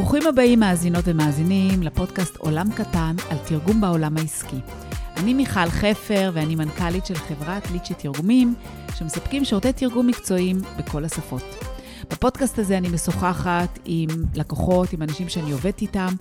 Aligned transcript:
ברוכים 0.00 0.26
הבאים 0.26 0.60
מאזינות 0.60 1.04
ומאזינים 1.06 1.82
לפודקאסט 1.82 2.36
עולם 2.36 2.72
קטן 2.72 3.16
על 3.30 3.38
תרגום 3.48 3.80
בעולם 3.80 4.16
העסקי. 4.16 4.56
אני 5.16 5.34
מיכל 5.34 5.66
חפר 5.70 6.30
ואני 6.34 6.54
מנכ"לית 6.54 7.06
של 7.06 7.14
חברת 7.14 7.70
ליצ'י 7.70 7.94
תרגומים, 7.94 8.54
שמספקים 8.94 9.44
שירותי 9.44 9.72
תרגום 9.72 10.06
מקצועיים 10.06 10.56
בכל 10.78 11.04
השפות. 11.04 11.42
בפודקאסט 12.10 12.58
הזה 12.58 12.78
אני 12.78 12.88
משוחחת 12.88 13.78
עם 13.84 14.08
לקוחות, 14.34 14.92
עם 14.92 15.02
אנשים 15.02 15.28
שאני 15.28 15.52
עובדת 15.52 15.82
איתם, 15.82 16.14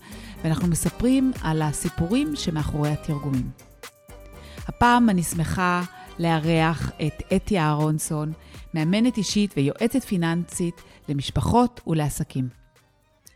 ואנחנו 0.44 0.68
מספרים 0.68 1.32
על 1.42 1.62
הסיפורים 1.62 2.36
שמאחורי 2.36 2.90
התרגומים. 2.90 3.50
הפעם 4.68 5.10
אני 5.10 5.24
שמחה 5.24 5.84
לארח 6.20 6.92
את 7.08 7.24
אתי 7.36 7.60
אהרונסון, 7.60 8.34
מאמנת 8.74 9.18
אישית 9.18 9.54
ויועצת 9.58 10.04
פיננסית 10.04 10.82
למשפחות 11.10 11.82
ולעסקים. 11.88 12.59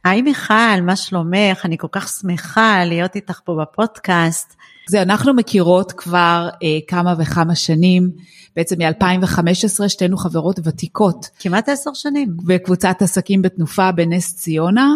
היי 0.04 0.22
מיכל, 0.22 0.82
מה 0.82 0.96
שלומך? 0.96 1.66
אני 1.66 1.78
כל 1.78 1.88
כך 1.92 2.10
שמחה 2.22 2.86
להיות 2.86 3.16
איתך 3.16 3.40
פה 3.46 3.58
בפודקאסט. 3.62 4.56
זה, 4.90 5.02
אנחנו 5.02 5.34
מכירות 5.34 5.92
כבר 5.92 6.50
אה, 6.64 6.80
כמה 6.88 7.16
וכמה 7.18 7.56
שנים, 7.56 8.12
בעצם 8.56 8.82
מ-2015, 8.82 9.88
שתינו 9.88 10.18
חברות 10.18 10.60
ותיקות. 10.64 11.30
כמעט 11.40 11.70
עשר 11.70 11.94
שנים. 11.94 12.38
בקבוצת 12.46 13.02
עסקים 13.02 13.42
בתנופה 13.42 13.92
בנס 13.92 14.36
ציונה, 14.36 14.90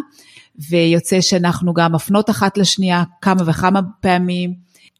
ויוצא 0.69 1.21
שאנחנו 1.21 1.73
גם 1.73 1.91
מפנות 1.91 2.29
אחת 2.29 2.57
לשנייה 2.57 3.03
כמה 3.21 3.41
וכמה 3.45 3.79
פעמים. 4.01 4.53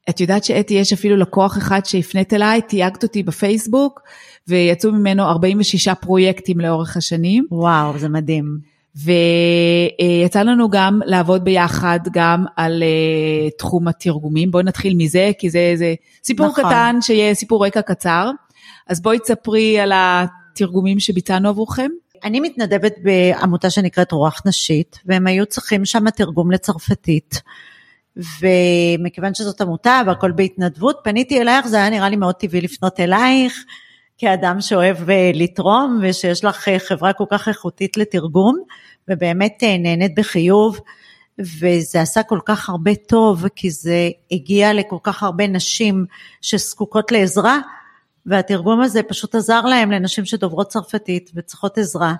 את 0.09 0.20
יודעת 0.20 0.43
שאתי, 0.43 0.73
יש 0.73 0.93
אפילו 0.93 1.17
לקוח 1.17 1.57
אחד 1.57 1.85
שהפנית 1.85 2.34
אליי, 2.34 2.62
תייגת 2.62 3.03
אותי 3.03 3.23
בפייסבוק, 3.23 4.01
ויצאו 4.48 4.91
ממנו 4.91 5.23
46 5.23 5.87
פרויקטים 5.87 6.59
לאורך 6.59 6.98
השנים. 6.98 7.45
וואו, 7.51 7.99
זה 7.99 8.09
מדהים. 8.09 8.77
ויצא 9.03 10.41
לנו 10.41 10.69
גם 10.69 10.99
לעבוד 11.05 11.43
ביחד 11.43 11.99
גם 12.11 12.45
על 12.55 12.83
uh, 12.83 13.57
תחום 13.57 13.87
התרגומים. 13.87 14.51
בואי 14.51 14.63
נתחיל 14.63 14.93
מזה, 14.98 15.31
כי 15.39 15.49
זה, 15.49 15.73
זה 15.76 15.93
סיפור 16.23 16.48
נכון. 16.48 16.63
קטן, 16.63 16.95
שיהיה 17.01 17.34
סיפור 17.34 17.65
רקע 17.65 17.81
קצר. 17.81 18.31
אז 18.87 19.01
בואי 19.01 19.20
תספרי 19.20 19.79
על 19.79 19.91
התרגומים 19.95 20.99
שביצענו 20.99 21.49
עבורכם. 21.49 21.89
אני 22.23 22.39
מתנדבת 22.39 22.93
בעמותה 23.04 23.70
שנקראת 23.70 24.12
רוח 24.12 24.41
נשית, 24.45 24.99
והם 25.05 25.27
היו 25.27 25.45
צריכים 25.45 25.85
שם 25.85 26.09
תרגום 26.09 26.51
לצרפתית. 26.51 27.41
ומכיוון 28.41 29.34
שזאת 29.34 29.61
עמותה 29.61 30.01
והכל 30.07 30.32
בהתנדבות, 30.32 30.99
פניתי 31.04 31.41
אלייך, 31.41 31.67
זה 31.67 31.77
היה 31.77 31.89
נראה 31.89 32.09
לי 32.09 32.15
מאוד 32.15 32.35
טבעי 32.35 32.61
לפנות 32.61 32.99
אלייך. 32.99 33.63
כאדם 34.18 34.62
שאוהב 34.62 35.10
אה, 35.10 35.32
לתרום 35.34 35.99
ושיש 36.01 36.43
לך 36.43 36.68
אה, 36.68 36.79
חברה 36.79 37.13
כל 37.13 37.23
כך 37.29 37.48
איכותית 37.48 37.98
לתרגום 37.98 38.63
ובאמת 39.07 39.63
אה, 39.63 39.77
נהנית 39.77 40.15
בחיוב 40.15 40.79
וזה 41.40 42.01
עשה 42.01 42.23
כל 42.23 42.40
כך 42.45 42.70
הרבה 42.70 42.95
טוב 42.95 43.48
כי 43.55 43.71
זה 43.71 44.10
הגיע 44.32 44.73
לכל 44.73 44.98
כך 45.04 45.23
הרבה 45.23 45.48
נשים 45.48 46.05
שזקוקות 46.41 47.12
לעזרה 47.12 47.60
והתרגום 48.26 48.82
הזה 48.82 49.04
פשוט 49.04 49.35
עזר 49.35 49.62
להם 49.62 49.91
לנשים 49.91 50.26
שדוברות 50.26 50.68
צרפתית 50.68 51.32
וצריכות 51.35 51.77
עזרה 51.77 52.13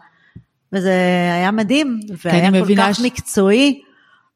וזה 0.74 0.94
היה 1.34 1.52
מדהים 1.52 2.00
והיה 2.24 2.52
כל 2.52 2.76
כך 2.78 2.96
ש... 2.96 3.02
מקצועי. 3.06 3.82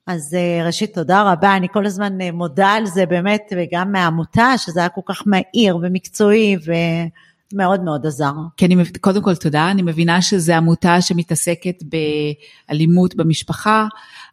אז 0.07 0.37
ראשית 0.65 0.93
תודה 0.93 1.31
רבה, 1.31 1.55
אני 1.55 1.67
כל 1.73 1.85
הזמן 1.85 2.21
מודה 2.33 2.69
על 2.69 2.85
זה 2.85 3.05
באמת, 3.05 3.53
וגם 3.57 3.91
מהעמותה, 3.91 4.53
שזה 4.57 4.79
היה 4.79 4.89
כל 4.89 5.01
כך 5.05 5.23
מהיר 5.25 5.77
ומקצועי, 5.81 6.57
ו... 6.65 6.71
מאוד 7.53 7.83
מאוד 7.83 8.05
עזר. 8.05 8.31
כי 8.57 8.65
אני, 8.65 8.75
קודם 9.01 9.21
כל 9.21 9.35
תודה, 9.35 9.71
אני 9.71 9.81
מבינה 9.81 10.21
שזו 10.21 10.53
עמותה 10.53 11.01
שמתעסקת 11.01 11.83
באלימות 12.69 13.15
במשפחה, 13.15 13.87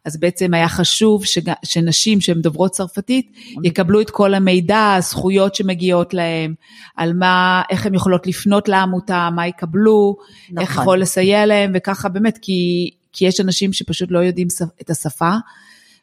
אז 0.05 0.19
בעצם 0.19 0.53
היה 0.53 0.69
חשוב 0.69 1.25
שג, 1.25 1.51
שנשים 1.63 2.21
שהן 2.21 2.41
דוברות 2.41 2.71
צרפתית 2.71 3.31
יקבלו 3.63 4.01
את 4.01 4.09
כל 4.09 4.33
המידע, 4.33 4.93
הזכויות 4.93 5.55
שמגיעות 5.55 6.13
להן, 6.13 6.53
על 6.95 7.13
מה, 7.13 7.61
איך 7.69 7.85
הן 7.85 7.93
יכולות 7.93 8.27
לפנות 8.27 8.67
לעמותה, 8.67 9.29
מה 9.35 9.47
יקבלו, 9.47 10.15
נכון. 10.49 10.57
איך 10.57 10.71
יכול 10.71 11.01
לסייע 11.01 11.45
להן, 11.45 11.71
וככה 11.75 12.09
באמת, 12.09 12.37
כי, 12.41 12.89
כי 13.13 13.25
יש 13.25 13.39
אנשים 13.39 13.73
שפשוט 13.73 14.11
לא 14.11 14.19
יודעים 14.19 14.47
את 14.81 14.89
השפה, 14.89 15.31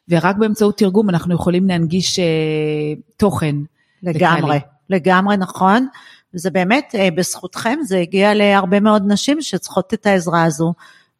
ורק 0.09 0.35
באמצעות 0.35 0.77
תרגום 0.77 1.09
אנחנו 1.09 1.35
יכולים 1.35 1.67
להנגיש 1.67 2.19
uh, 2.19 2.21
תוכן. 3.17 3.55
לגמרי, 4.03 4.41
לכאלה. 4.41 4.59
לגמרי 4.89 5.37
נכון. 5.37 5.87
וזה 6.37 6.51
באמת, 6.51 6.95
אה, 6.95 7.11
בזכותכם 7.11 7.79
זה 7.83 7.97
הגיע 7.97 8.33
להרבה 8.33 8.79
מאוד 8.79 9.03
נשים 9.07 9.41
שצריכות 9.41 9.93
את 9.93 10.05
העזרה 10.05 10.43
הזו 10.43 10.73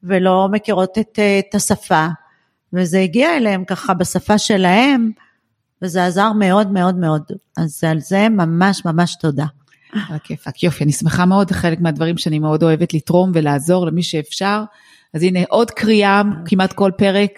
ולא 0.04 0.48
מכירות 0.52 0.98
את, 0.98 1.20
אה, 1.20 1.40
את 1.40 1.56
השפה, 1.56 2.08
וזה 2.74 3.00
הגיע 3.00 3.38
אליהם 3.38 3.66
ככה 3.66 3.94
בשפה 3.94 4.38
שלהם, 4.38 5.12
וזה 5.82 6.06
עזר 6.06 6.32
מאוד 6.32 6.72
מאוד 6.72 6.96
מאוד. 6.96 7.22
אז 7.58 7.84
על 7.84 8.00
זה 8.00 8.30
ממש 8.30 8.86
ממש 8.86 9.16
תודה. 9.22 9.46
על 9.94 10.16
הכיפאק, 10.16 10.64
יופי, 10.64 10.84
אני 10.84 10.92
שמחה 10.92 11.26
מאוד, 11.26 11.52
חלק 11.52 11.80
מהדברים 11.80 12.18
שאני 12.18 12.40
מאוד 12.40 12.64
אוהבת 12.64 12.94
לתרום 12.94 13.32
ולעזור 13.34 13.86
למי 13.86 14.04
שאפשר. 14.04 14.64
אז 15.14 15.24
הנה 15.24 15.40
עוד 15.50 15.72
קריאה, 15.72 16.22
כמעט 16.46 16.74
כל 16.74 16.92
פרק, 16.98 17.32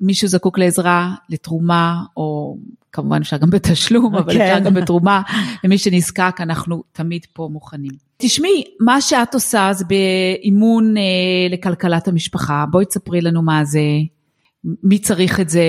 מישהו 0.00 0.28
זקוק 0.28 0.58
לעזרה, 0.58 1.14
לתרומה, 1.28 2.02
או 2.16 2.56
כמובן 2.92 3.20
אפשר 3.20 3.36
גם 3.36 3.50
בתשלום, 3.50 4.14
אבל 4.14 4.32
אפשר 4.32 4.58
כן. 4.58 4.64
גם 4.64 4.74
בתרומה, 4.74 5.22
למי 5.64 5.78
שנזקק, 5.78 6.36
אנחנו 6.40 6.82
תמיד 6.92 7.26
פה 7.32 7.48
מוכנים. 7.52 7.92
תשמעי, 8.16 8.64
מה 8.80 9.00
שאת 9.00 9.34
עושה 9.34 9.70
זה 9.72 9.84
באימון 9.84 10.96
אה, 10.96 11.02
לכלכלת 11.50 12.08
המשפחה, 12.08 12.64
בואי 12.70 12.84
תספרי 12.84 13.20
לנו 13.20 13.42
מה 13.42 13.64
זה, 13.64 13.80
מי 14.82 14.98
צריך 14.98 15.40
את 15.40 15.48
זה, 15.48 15.64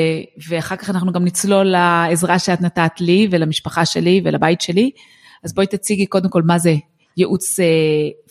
ואחר 0.50 0.75
כך 0.75 0.90
אנחנו 0.90 1.12
גם 1.12 1.25
נצלול 1.25 1.66
לעזרה 1.66 2.40
שאת 2.40 2.62
נתת 2.62 3.02
לי 3.02 3.28
ולמשפחה 3.31 3.86
שלי 3.86 4.22
ולבית 4.25 4.62
שלי, 4.62 4.92
אז 5.44 5.53
בואי 5.53 5.68
תציגי 5.68 6.06
קודם 6.06 6.30
כל 6.30 6.42
מה 6.42 6.59
זה 6.59 6.75
ייעוץ 7.18 7.59
אה, 7.59 7.66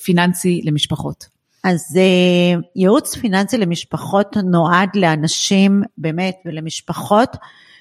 פיננסי 0.04 0.60
למשפחות. 0.64 1.33
אז 1.64 1.98
אה, 2.00 2.60
ייעוץ 2.76 3.16
פיננסי 3.16 3.58
למשפחות 3.58 4.36
נועד 4.36 4.88
לאנשים 4.94 5.82
באמת 5.98 6.36
ולמשפחות 6.46 7.36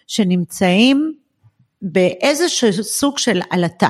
שנמצאים 0.08 1.14
באיזשהו 1.82 2.84
סוג 2.84 3.18
של 3.18 3.42
עלטה 3.50 3.90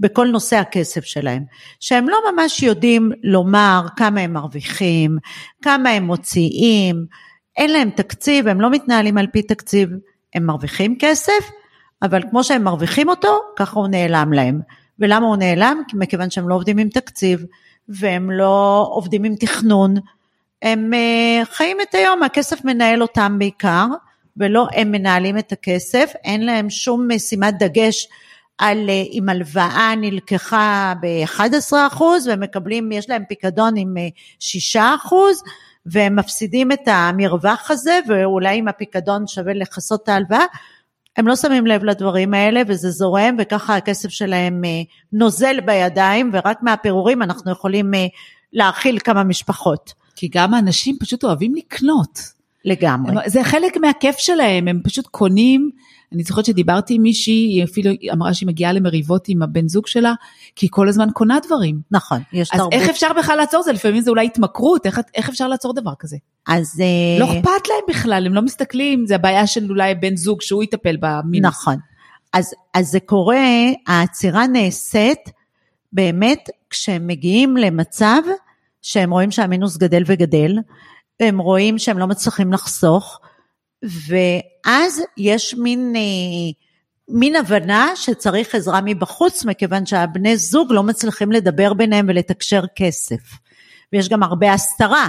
בכל 0.00 0.26
נושא 0.26 0.56
הכסף 0.56 1.04
שלהם, 1.04 1.42
שהם 1.80 2.08
לא 2.08 2.18
ממש 2.32 2.62
יודעים 2.62 3.10
לומר 3.22 3.86
כמה 3.96 4.20
הם 4.20 4.32
מרוויחים, 4.32 5.18
כמה 5.62 5.90
הם 5.90 6.04
מוציאים, 6.04 7.06
אין 7.56 7.70
להם 7.70 7.90
תקציב, 7.90 8.48
הם 8.48 8.60
לא 8.60 8.70
מתנהלים 8.70 9.18
על 9.18 9.26
פי 9.26 9.42
תקציב, 9.42 9.88
הם 10.34 10.46
מרוויחים 10.46 10.96
כסף, 10.98 11.50
אבל 12.02 12.22
כמו 12.30 12.44
שהם 12.44 12.64
מרוויחים 12.64 13.08
אותו, 13.08 13.40
ככה 13.56 13.80
הוא 13.80 13.88
נעלם 13.88 14.32
להם. 14.32 14.60
ולמה 14.98 15.26
הוא 15.26 15.36
נעלם? 15.36 15.82
מכיוון 15.94 16.30
שהם 16.30 16.48
לא 16.48 16.54
עובדים 16.54 16.78
עם 16.78 16.88
תקציב, 16.88 17.44
והם 17.88 18.30
לא 18.30 18.86
עובדים 18.90 19.24
עם 19.24 19.34
תכנון, 19.34 19.94
הם 20.62 20.94
אה, 20.94 21.42
חיים 21.44 21.76
את 21.80 21.94
היום, 21.94 22.22
הכסף 22.22 22.64
מנהל 22.64 23.02
אותם 23.02 23.36
בעיקר, 23.38 23.86
ולא 24.36 24.66
הם 24.72 24.92
מנהלים 24.92 25.38
את 25.38 25.52
הכסף, 25.52 26.12
אין 26.24 26.46
להם 26.46 26.70
שום 26.70 27.08
שימת 27.18 27.58
דגש 27.58 28.08
על 28.58 28.90
אה, 28.90 29.02
אם 29.12 29.28
הלוואה 29.28 29.94
נלקחה 29.96 30.94
ב-11% 31.00 32.02
והם 32.26 32.40
מקבלים, 32.40 32.92
יש 32.92 33.10
להם 33.10 33.22
פיקדון 33.28 33.76
עם 33.76 33.94
6% 34.40 34.76
אה, 34.76 34.90
והם 35.86 36.16
מפסידים 36.16 36.72
את 36.72 36.80
המרווח 36.86 37.70
הזה 37.70 37.98
ואולי 38.08 38.60
אם 38.60 38.68
הפיקדון 38.68 39.26
שווה 39.26 39.54
לכסות 39.54 40.02
את 40.02 40.08
ההלוואה, 40.08 40.44
הם 41.16 41.26
לא 41.26 41.36
שמים 41.36 41.66
לב 41.66 41.84
לדברים 41.84 42.34
האלה 42.34 42.62
וזה 42.66 42.90
זורם 42.90 43.36
וככה 43.38 43.76
הכסף 43.76 44.08
שלהם 44.08 44.64
אה, 44.64 44.82
נוזל 45.12 45.60
בידיים 45.60 46.30
ורק 46.32 46.62
מהפירורים 46.62 47.22
אנחנו 47.22 47.52
יכולים 47.52 47.90
להאכיל 48.52 48.98
כמה 48.98 49.24
משפחות. 49.24 49.92
כי 50.16 50.28
גם 50.32 50.54
האנשים 50.54 50.96
פשוט 51.00 51.24
אוהבים 51.24 51.54
לקנות. 51.54 52.34
לגמרי. 52.64 53.16
זה 53.26 53.44
חלק 53.44 53.76
מהכיף 53.76 54.18
שלהם, 54.18 54.68
הם 54.68 54.80
פשוט 54.84 55.06
קונים. 55.06 55.70
אני 56.14 56.22
זוכרת 56.22 56.44
שדיברתי 56.44 56.94
עם 56.94 57.02
מישהי, 57.02 57.32
היא 57.32 57.64
אפילו 57.64 57.90
אמרה 58.12 58.34
שהיא 58.34 58.46
מגיעה 58.46 58.72
למריבות 58.72 59.24
עם 59.28 59.42
הבן 59.42 59.68
זוג 59.68 59.86
שלה, 59.86 60.12
כי 60.56 60.66
היא 60.66 60.70
כל 60.72 60.88
הזמן 60.88 61.08
קונה 61.12 61.38
דברים. 61.46 61.80
נכון, 61.90 62.20
יש 62.32 62.48
אז 62.52 62.60
הרבה. 62.60 62.76
איך 62.76 62.88
אפשר 62.88 63.08
בכלל 63.18 63.36
לעצור 63.36 63.62
זה? 63.62 63.72
לפעמים 63.72 64.00
זה 64.00 64.10
אולי 64.10 64.26
התמכרות, 64.26 64.86
איך, 64.86 65.00
איך 65.14 65.28
אפשר 65.28 65.48
לעצור 65.48 65.74
דבר 65.74 65.92
כזה? 65.98 66.16
אז... 66.48 66.82
לא 67.20 67.24
אכפת 67.24 67.68
להם 67.68 67.84
בכלל, 67.88 68.26
הם 68.26 68.34
לא 68.34 68.42
מסתכלים, 68.42 69.06
זה 69.06 69.14
הבעיה 69.14 69.46
של 69.46 69.70
אולי 69.70 69.94
בן 69.94 70.16
זוג 70.16 70.42
שהוא 70.42 70.62
יטפל 70.62 70.96
במינוס. 71.00 71.50
נכון. 71.50 71.76
אז, 72.32 72.54
אז 72.74 72.90
זה 72.90 73.00
קורה, 73.00 73.46
העצירה 73.86 74.46
נעשית 74.46 75.30
באמת 75.92 76.48
כשהם 76.70 77.06
מגיעים 77.06 77.56
למצב 77.56 78.22
שהם 78.82 79.10
רואים 79.10 79.30
שהמינוס 79.30 79.76
גדל 79.76 80.02
וגדל, 80.06 80.56
הם 81.20 81.38
רואים 81.38 81.78
שהם 81.78 81.98
לא 81.98 82.06
מצליחים 82.06 82.52
לחסוך, 82.52 83.20
ואז 83.84 85.02
יש 85.16 85.54
מין, 85.54 85.92
אה, 85.96 86.00
מין 87.08 87.36
הבנה 87.36 87.88
שצריך 87.94 88.54
עזרה 88.54 88.80
מבחוץ, 88.84 89.44
מכיוון 89.44 89.86
שהבני 89.86 90.36
זוג 90.36 90.72
לא 90.72 90.82
מצליחים 90.82 91.32
לדבר 91.32 91.74
ביניהם 91.74 92.06
ולתקשר 92.08 92.64
כסף. 92.76 93.20
ויש 93.92 94.08
גם 94.08 94.22
הרבה 94.22 94.52
הסתרה. 94.52 95.08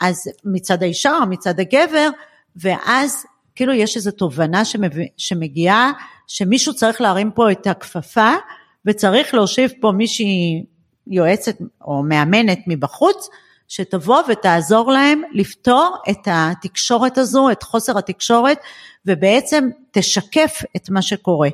אז 0.00 0.28
מצד 0.44 0.82
האישה 0.82 1.18
או 1.22 1.26
מצד 1.26 1.60
הגבר, 1.60 2.08
ואז 2.56 3.24
כאילו 3.54 3.72
יש 3.72 3.96
איזו 3.96 4.10
תובנה. 4.10 4.62
שמגיעה, 5.16 5.92
שמישהו 6.26 6.74
צריך 6.74 7.00
להרים 7.00 7.30
פה 7.30 7.52
את 7.52 7.66
הכפפה, 7.66 8.32
וצריך 8.86 9.34
להושיב 9.34 9.70
פה 9.80 9.92
מישהי 9.92 10.64
יועצת 11.06 11.56
או 11.84 12.02
מאמנת 12.02 12.58
מבחוץ, 12.66 13.28
שתבוא 13.70 14.22
ותעזור 14.28 14.92
להם 14.92 15.22
לפתור 15.32 15.96
את 16.10 16.18
התקשורת 16.26 17.18
הזו, 17.18 17.50
את 17.50 17.62
חוסר 17.62 17.98
התקשורת, 17.98 18.58
ובעצם 19.06 19.68
תשקף 19.90 20.62
את 20.76 20.90
מה 20.90 21.02
שקורה. 21.02 21.48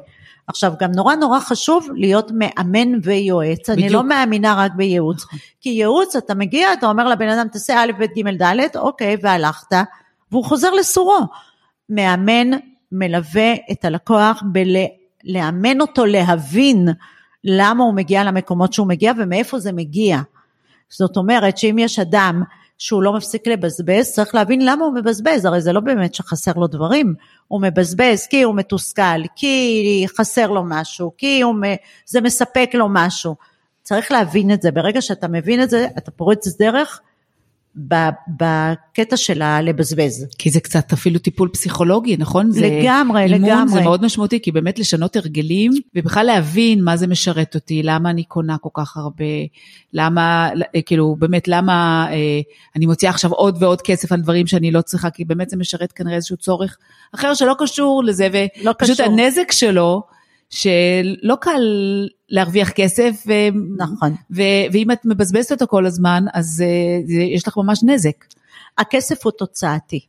עכשיו 0.47 0.73
גם 0.81 0.93
נורא 0.93 1.15
נורא 1.15 1.41
חשוב 1.41 1.89
להיות 1.95 2.31
מאמן 2.35 2.99
ויועץ, 3.03 3.71
בדיוק. 3.71 3.85
אני 3.85 3.89
לא 3.89 4.05
מאמינה 4.05 4.55
רק 4.59 4.73
בייעוץ, 4.77 5.25
נכון. 5.25 5.39
כי 5.61 5.69
ייעוץ 5.69 6.17
אתה 6.17 6.35
מגיע, 6.35 6.73
אתה 6.73 6.87
אומר 6.87 7.09
לבן 7.09 7.29
אדם 7.29 7.49
תעשה 7.49 7.85
א', 7.85 7.93
ב', 7.99 8.03
ג', 8.03 8.43
ד', 8.43 8.77
אוקיי, 8.77 9.17
והלכת, 9.23 9.77
והוא 10.33 10.45
חוזר 10.45 10.71
לסורו. 10.71 11.19
מאמן 11.89 12.51
מלווה 12.93 13.55
את 13.73 13.85
הלקוח 13.85 14.43
בלאמן 14.53 15.81
אותו 15.81 16.05
להבין 16.07 16.89
למה 17.45 17.85
הוא 17.85 17.95
מגיע 17.95 18.25
למקומות 18.25 18.73
שהוא 18.73 18.87
מגיע 18.87 19.13
ומאיפה 19.19 19.59
זה 19.59 19.73
מגיע. 19.73 20.21
זאת 20.91 21.17
אומרת 21.17 21.59
שאם 21.59 21.77
יש 21.79 21.99
אדם 21.99 22.43
שהוא 22.79 23.03
לא 23.03 23.13
מפסיק 23.13 23.47
לבזבז, 23.47 24.13
צריך 24.13 24.35
להבין 24.35 24.67
למה 24.67 24.85
הוא 24.85 24.95
מבזבז, 24.95 25.45
הרי 25.45 25.61
זה 25.61 25.73
לא 25.73 25.81
באמת 25.81 26.15
שחסר 26.15 26.53
לו 26.53 26.67
דברים, 26.67 27.15
הוא 27.49 27.63
מבזבז 27.63 28.27
כי 28.31 28.43
הוא 28.43 28.55
מתוסכל, 28.55 29.27
כי 29.37 30.07
חסר 30.17 30.51
לו 30.51 30.63
משהו, 30.67 31.13
כי 31.19 31.41
הוא, 31.41 31.55
זה 32.07 32.21
מספק 32.21 32.71
לו 32.75 32.87
משהו. 32.91 33.37
צריך 33.83 34.13
להבין 34.13 34.51
את 34.51 34.63
זה, 34.63 34.71
ברגע 34.71 35.03
שאתה 35.03 35.29
מבין 35.29 35.63
את 35.63 35.71
זה, 35.71 35.87
אתה 35.99 36.11
פורץ 36.11 36.59
דרך 36.59 37.01
בקטע 37.77 39.17
של 39.17 39.43
הלבזבז. 39.43 40.27
כי 40.39 40.51
זה 40.51 40.61
קצת 40.61 40.93
אפילו 40.93 41.19
טיפול 41.19 41.49
פסיכולוגי, 41.49 42.17
נכון? 42.17 42.51
לגמרי, 42.55 43.29
זה, 43.29 43.35
לגמרי. 43.35 43.53
אימון 43.53 43.69
זה 43.69 43.81
מאוד 43.81 44.05
משמעותי, 44.05 44.41
כי 44.41 44.53
באמת 44.53 44.79
לשנות 44.79 45.17
הרגלים, 45.17 45.73
ובכלל 45.95 46.27
להבין 46.27 46.85
מה 46.85 46.97
זה 46.97 47.07
משרת 47.07 47.55
אותי, 47.55 47.83
למה 47.83 48.11
אני 48.11 48.25
קונה 48.25 48.59
כל 48.59 48.69
כך 48.75 48.97
הרבה, 48.97 49.25
למה, 49.93 50.51
כאילו, 50.87 51.17
באמת, 51.19 51.49
למה 51.49 52.07
אה, 52.11 52.41
אני 52.77 52.87
מוציאה 52.87 53.11
עכשיו 53.11 53.33
עוד 53.33 53.63
ועוד 53.63 53.83
כסף 53.83 54.13
על 54.13 54.21
דברים 54.21 54.47
שאני 54.47 54.71
לא 54.71 54.81
צריכה, 54.81 55.11
כי 55.11 55.25
באמת 55.25 55.51
זה 55.51 55.57
משרת 55.57 55.93
כנראה 55.93 56.17
איזשהו 56.17 56.37
צורך 56.37 56.77
אחר 57.15 57.35
שלא 57.35 57.55
קשור 57.59 58.05
לזה, 58.05 58.29
ופשוט 58.71 59.01
לא 59.01 59.05
הנזק 59.05 59.53
שלו, 59.53 60.03
שלא 60.51 61.35
קל 61.41 61.61
להרוויח 62.29 62.71
כסף, 62.71 63.25
ו... 63.27 63.33
נכון. 63.77 64.15
ו... 64.31 64.43
ואם 64.73 64.91
את 64.91 65.05
מבזבזת 65.05 65.53
אותו 65.53 65.67
כל 65.67 65.87
הזמן, 65.87 66.25
אז 66.35 66.65
uh, 66.67 67.13
יש 67.13 67.49
לך 67.49 67.57
ממש 67.57 67.81
נזק. 67.85 68.25
הכסף 68.79 69.25
הוא 69.25 69.33
תוצאתי. 69.39 70.01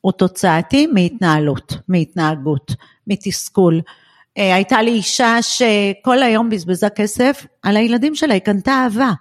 הוא 0.00 0.12
תוצאתי 0.12 0.86
מהתנהלות, 0.86 1.74
מהתנהגות, 1.88 2.72
מתסכול. 3.06 3.80
Uh, 3.84 4.40
הייתה 4.40 4.82
לי 4.82 4.90
אישה 4.90 5.36
שכל 5.42 6.22
היום 6.22 6.50
בזבזה 6.50 6.88
כסף 6.88 7.46
על 7.62 7.76
הילדים 7.76 8.14
שלה, 8.14 8.34
היא 8.34 8.42
קנתה 8.42 8.72
אהבה. 8.72 9.12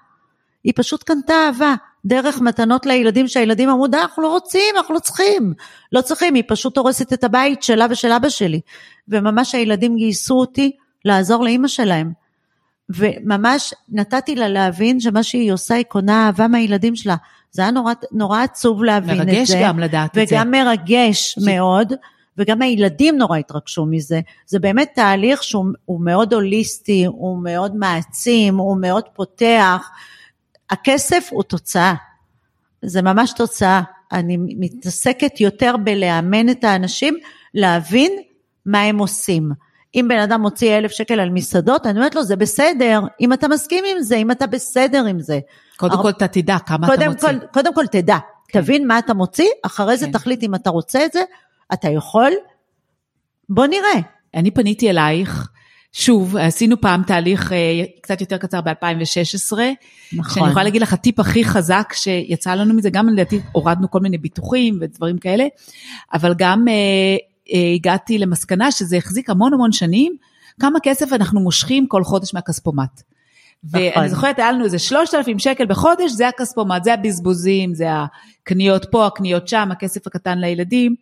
היא 0.63 0.73
פשוט 0.75 1.03
קנתה 1.03 1.33
אהבה. 1.33 1.75
דרך 2.05 2.41
מתנות 2.41 2.85
לילדים 2.85 3.27
שהילדים 3.27 3.69
אמרו, 3.69 3.87
די, 3.87 3.97
אנחנו 3.97 4.23
לא 4.23 4.27
רוצים, 4.27 4.75
אנחנו 4.77 4.93
לא 4.93 4.99
צריכים. 4.99 5.53
לא 5.91 6.01
צריכים, 6.01 6.33
היא 6.33 6.43
פשוט 6.47 6.77
הורסת 6.77 7.13
את 7.13 7.23
הבית 7.23 7.63
שלה 7.63 7.87
ושל 7.89 8.11
אבא 8.11 8.29
שלי. 8.29 8.59
וממש 9.07 9.55
הילדים 9.55 9.95
גייסו 9.95 10.39
אותי 10.39 10.71
לעזור 11.05 11.43
לאימא 11.43 11.67
שלהם. 11.67 12.11
וממש 12.89 13.73
נתתי 13.89 14.35
לה 14.35 14.47
להבין 14.47 14.99
שמה 14.99 15.23
שהיא 15.23 15.53
עושה, 15.53 15.75
היא 15.75 15.85
קונה 15.85 16.25
אהבה 16.25 16.47
מהילדים 16.47 16.95
שלה. 16.95 17.15
זה 17.51 17.61
היה 17.61 17.71
נורא, 17.71 17.93
נורא 18.11 18.41
עצוב 18.43 18.83
להבין 18.83 19.21
את 19.21 19.25
זה. 19.25 19.31
מרגש 19.31 19.51
גם 19.51 19.79
לדעת 19.79 20.17
את 20.17 20.27
זה. 20.27 20.35
וגם 20.35 20.51
מרגש 20.51 21.33
ש... 21.33 21.37
מאוד, 21.45 21.93
וגם 22.37 22.61
הילדים 22.61 23.17
נורא 23.17 23.37
התרגשו 23.37 23.85
מזה. 23.85 24.19
זה 24.45 24.59
באמת 24.59 24.91
תהליך 24.95 25.43
שהוא 25.43 26.01
מאוד 26.01 26.33
הוליסטי, 26.33 27.05
הוא 27.05 27.43
מאוד 27.43 27.75
מעצים, 27.75 28.57
הוא 28.57 28.77
מאוד 28.81 29.03
פותח. 29.13 29.89
הכסף 30.69 31.27
הוא 31.31 31.43
תוצאה. 31.43 31.93
זה 32.81 33.01
ממש 33.01 33.33
תוצאה. 33.33 33.81
אני 34.11 34.37
מתעסקת 34.39 35.41
יותר 35.41 35.75
בלאמן 35.83 36.49
את 36.49 36.63
האנשים 36.63 37.17
להבין 37.53 38.11
מה 38.65 38.81
הם 38.81 38.97
עושים. 38.97 39.51
אם 39.95 40.05
בן 40.09 40.19
אדם 40.19 40.41
מוציא 40.41 40.77
אלף 40.77 40.91
שקל 40.91 41.19
על 41.19 41.29
מסעדות, 41.29 41.85
אני 41.85 41.99
אומרת 41.99 42.15
לו, 42.15 42.23
זה 42.23 42.35
בסדר, 42.35 43.01
אם 43.21 43.33
אתה 43.33 43.47
מסכים 43.47 43.83
עם 43.87 44.01
זה, 44.01 44.15
אם 44.15 44.31
אתה 44.31 44.47
בסדר 44.47 45.05
עם 45.05 45.19
זה. 45.19 45.39
קודם 45.77 45.97
הר... 45.97 46.03
כל 46.03 46.09
אתה 46.09 46.27
תדע 46.27 46.57
כמה 46.59 46.93
אתה 46.93 47.09
מוציא. 47.09 47.27
כל, 47.27 47.47
קודם 47.53 47.73
כל 47.73 47.87
תדע, 47.87 48.17
כן. 48.47 48.61
תבין 48.61 48.87
מה 48.87 48.99
אתה 48.99 49.13
מוציא, 49.13 49.49
אחרי 49.63 49.93
כן. 49.93 50.05
זה 50.05 50.07
תחליט 50.13 50.43
אם 50.43 50.55
אתה 50.55 50.69
רוצה 50.69 51.05
את 51.05 51.11
זה, 51.11 51.21
אתה 51.73 51.89
יכול, 51.89 52.31
בוא 53.49 53.65
נראה. 53.65 54.01
אני 54.35 54.51
פניתי 54.51 54.89
אלייך, 54.89 55.49
שוב, 55.91 56.37
עשינו 56.37 56.81
פעם 56.81 57.03
תהליך 57.03 57.53
אה, 57.53 57.83
קצת 58.01 58.21
יותר 58.21 58.37
קצר 58.37 58.61
ב-2016, 58.61 59.53
נכון. 60.17 60.33
שאני 60.33 60.49
יכולה 60.49 60.63
להגיד 60.63 60.81
לך, 60.81 60.93
הטיפ 60.93 61.19
הכי 61.19 61.45
חזק 61.45 61.93
שיצא 61.93 62.53
לנו 62.53 62.73
מזה, 62.73 62.89
גם 62.89 63.09
לדעתי 63.09 63.39
הורדנו 63.51 63.91
כל 63.91 63.99
מיני 63.99 64.17
ביטוחים 64.17 64.77
ודברים 64.81 65.17
כאלה, 65.17 65.45
אבל 66.13 66.33
גם 66.37 66.67
אה, 66.67 66.73
אה, 67.53 67.73
הגעתי 67.75 68.17
למסקנה 68.17 68.71
שזה 68.71 68.97
החזיק 68.97 69.29
המון 69.29 69.53
המון 69.53 69.71
שנים, 69.71 70.15
כמה 70.59 70.79
כסף 70.83 71.13
אנחנו 71.13 71.39
מושכים 71.39 71.87
כל 71.87 72.03
חודש 72.03 72.33
מהכספומט. 72.33 73.01
נכון. 73.63 73.81
ואני 73.95 74.09
זוכרת, 74.09 74.39
היה 74.39 74.51
לנו 74.51 74.65
איזה 74.65 74.79
3,000 74.79 75.39
שקל 75.39 75.65
בחודש, 75.65 76.11
זה 76.11 76.27
הכספומט, 76.27 76.83
זה 76.83 76.93
הבזבוזים, 76.93 77.73
זה 77.73 77.87
הקניות 77.91 78.85
פה, 78.91 79.05
הקניות 79.07 79.47
שם, 79.47 79.69
הכסף 79.71 80.07
הקטן 80.07 80.37
לילדים. 80.37 80.95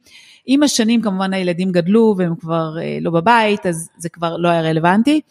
עם 0.47 0.63
השנים 0.63 1.01
כמובן 1.01 1.33
הילדים 1.33 1.71
גדלו 1.71 2.15
והם 2.17 2.35
כבר 2.35 2.77
אה, 2.81 2.97
לא 3.01 3.11
בבית, 3.11 3.65
אז 3.65 3.89
זה 3.97 4.09
כבר 4.09 4.38
לא 4.38 4.49
היה 4.49 4.61
רלוונטי, 4.61 5.21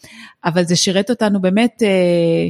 אבל 0.45 0.63
זה 0.63 0.75
שירת 0.75 1.09
אותנו 1.09 1.41
באמת, 1.41 1.83
אה, 1.83 2.49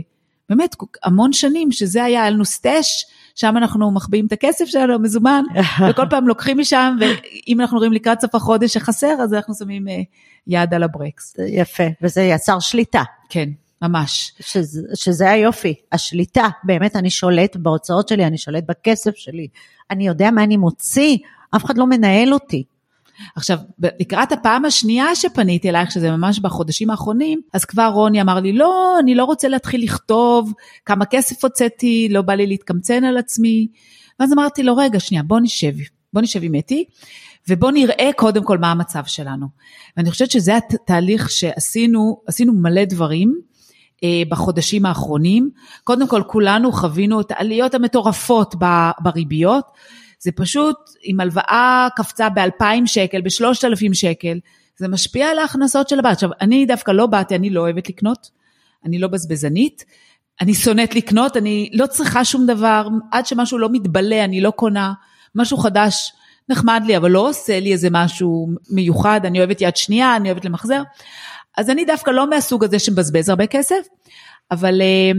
באמת 0.49 0.75
המון 1.03 1.33
שנים, 1.33 1.71
שזה 1.71 2.03
היה, 2.03 2.23
היה 2.23 2.29
לנו 2.29 2.45
סטאש, 2.45 3.05
שם 3.35 3.57
אנחנו 3.57 3.91
מחביאים 3.91 4.25
את 4.25 4.31
הכסף 4.31 4.65
שלנו, 4.65 4.99
מזומן, 4.99 5.43
וכל 5.89 6.05
פעם 6.09 6.27
לוקחים 6.27 6.57
משם, 6.57 6.95
ואם 6.99 7.61
אנחנו 7.61 7.77
רואים 7.77 7.93
לקראת 7.93 8.21
סוף 8.21 8.35
החודש 8.35 8.73
שחסר, 8.73 9.15
אז 9.23 9.33
אנחנו 9.33 9.55
שמים 9.55 9.87
אה, 9.87 10.01
יד 10.47 10.73
על 10.73 10.83
הברקס. 10.83 11.35
יפה, 11.47 11.83
וזה 12.01 12.21
יצר 12.21 12.59
שליטה. 12.59 13.03
כן. 13.29 13.49
ממש. 13.81 14.33
שזה, 14.39 14.81
שזה 14.95 15.29
היופי, 15.31 15.74
השליטה, 15.91 16.47
באמת 16.63 16.95
אני 16.95 17.09
שולט 17.09 17.56
בהוצאות 17.56 18.07
שלי, 18.07 18.25
אני 18.25 18.38
שולט 18.38 18.63
בכסף 18.68 19.15
שלי, 19.15 19.47
אני 19.91 20.07
יודע 20.07 20.31
מה 20.31 20.44
אני 20.44 20.57
מוציא, 20.57 21.18
אף 21.56 21.65
אחד 21.65 21.77
לא 21.77 21.88
מנהל 21.88 22.33
אותי. 22.33 22.63
עכשיו, 23.35 23.57
לקראת 23.99 24.31
הפעם 24.31 24.66
השנייה 24.66 25.16
שפניתי 25.16 25.69
אלייך, 25.69 25.92
שזה 25.92 26.11
ממש 26.11 26.40
בחודשים 26.40 26.90
האחרונים, 26.90 27.42
אז 27.54 27.66
כבר 27.66 27.87
רוני 27.94 28.21
אמר 28.21 28.40
לי, 28.40 28.54
לא, 28.54 28.95
אני 28.99 29.16
לא 29.16 29.23
רוצה 29.23 29.47
להתחיל 29.47 29.83
לכתוב 29.83 30.54
כמה 30.85 31.06
כסף 31.06 31.44
הוצאתי, 31.44 32.07
לא 32.11 32.21
בא 32.21 32.33
לי 32.33 32.47
להתקמצן 32.47 33.04
על 33.04 33.18
עצמי. 33.18 33.68
ואז 34.19 34.33
אמרתי 34.33 34.63
לו, 34.63 34.78
רגע, 34.78 34.99
שנייה, 34.99 35.23
בוא 35.23 35.40
נשב, 35.40 35.73
בוא 36.13 36.21
נשב 36.21 36.40
עם 36.44 36.56
אתי, 36.56 36.85
ובוא 37.49 37.71
נראה 37.71 38.09
קודם 38.16 38.44
כל 38.44 38.57
מה 38.57 38.71
המצב 38.71 39.06
שלנו. 39.06 39.47
ואני 39.97 40.11
חושבת 40.11 40.31
שזה 40.31 40.57
התהליך 40.57 41.30
שעשינו, 41.30 42.21
עשינו 42.28 42.54
מלא 42.54 42.85
דברים. 42.85 43.35
אה, 44.04 44.23
בחודשים 44.30 44.85
האחרונים. 44.85 45.49
קודם 45.83 46.07
כל, 46.07 46.23
כולנו 46.27 46.71
חווינו 46.71 47.21
את 47.21 47.31
העליות 47.31 47.73
המטורפות 47.73 48.56
בריביות. 48.99 49.66
זה 50.19 50.31
פשוט, 50.31 50.75
אם 51.06 51.19
הלוואה 51.19 51.87
קפצה 51.95 52.30
ב-2,000 52.30 52.85
שקל, 52.85 53.21
ב-3,000 53.21 53.94
שקל, 53.94 54.39
זה 54.77 54.87
משפיע 54.87 55.27
על 55.27 55.39
ההכנסות 55.39 55.89
של 55.89 55.99
הבת. 55.99 56.11
עכשיו, 56.11 56.30
אני 56.42 56.66
דווקא 56.66 56.92
לא 56.92 57.06
באתי, 57.06 57.35
אני 57.35 57.49
לא 57.49 57.61
אוהבת 57.61 57.89
לקנות, 57.89 58.30
אני 58.85 58.99
לא 58.99 59.07
בזבזנית, 59.07 59.85
אני 60.42 60.54
שונאת 60.54 60.95
לקנות, 60.95 61.37
אני 61.37 61.69
לא 61.73 61.87
צריכה 61.87 62.25
שום 62.25 62.45
דבר, 62.45 62.87
עד 63.11 63.25
שמשהו 63.25 63.57
לא 63.57 63.69
מתבלה, 63.71 64.23
אני 64.23 64.42
לא 64.42 64.51
קונה, 64.51 64.94
משהו 65.35 65.57
חדש 65.57 66.13
נחמד 66.49 66.83
לי, 66.85 66.97
אבל 66.97 67.11
לא 67.11 67.30
עושה 67.30 67.59
לי 67.59 67.71
איזה 67.71 67.87
משהו 67.92 68.47
מיוחד, 68.69 69.21
אני 69.23 69.39
אוהבת 69.39 69.61
יד 69.61 69.77
שנייה, 69.77 70.16
אני 70.16 70.30
אוהבת 70.30 70.45
למחזר. 70.45 70.81
אז 71.57 71.69
אני 71.69 71.85
דווקא 71.85 72.11
לא 72.11 72.30
מהסוג 72.30 72.64
הזה 72.64 72.80
שמבזבז 72.80 73.30
הרבה 73.30 73.47
כסף, 73.47 73.87
אבל 74.52 74.81
אה, 74.81 75.11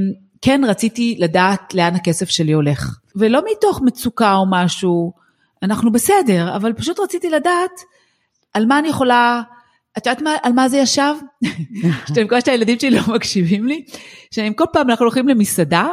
כן 0.42 0.60
רציתי 0.66 1.16
לדעת 1.18 1.74
לאן 1.74 1.94
הכסף 1.94 2.28
שלי 2.28 2.52
הולך. 2.52 2.98
ולא 3.16 3.42
מתוך 3.52 3.80
מצוקה 3.84 4.34
או 4.34 4.44
משהו, 4.50 5.12
אנחנו 5.62 5.92
בסדר, 5.92 6.56
אבל 6.56 6.72
פשוט 6.72 7.00
רציתי 7.00 7.30
לדעת 7.30 7.80
על 8.54 8.66
מה 8.66 8.78
אני 8.78 8.88
יכולה, 8.88 9.42
את 9.98 10.06
יודעת 10.06 10.22
מה, 10.22 10.34
על 10.42 10.52
מה 10.52 10.68
זה 10.68 10.78
ישב? 10.78 11.14
שאתם 12.08 12.24
מקווה 12.24 12.40
שהילדים 12.40 12.78
שלי 12.78 12.90
לא 12.90 13.02
מקשיבים 13.14 13.66
לי, 13.66 13.84
שאם 14.30 14.52
כל 14.56 14.64
פעם 14.72 14.90
אנחנו 14.90 15.04
הולכים 15.04 15.28
למסעדה 15.28 15.88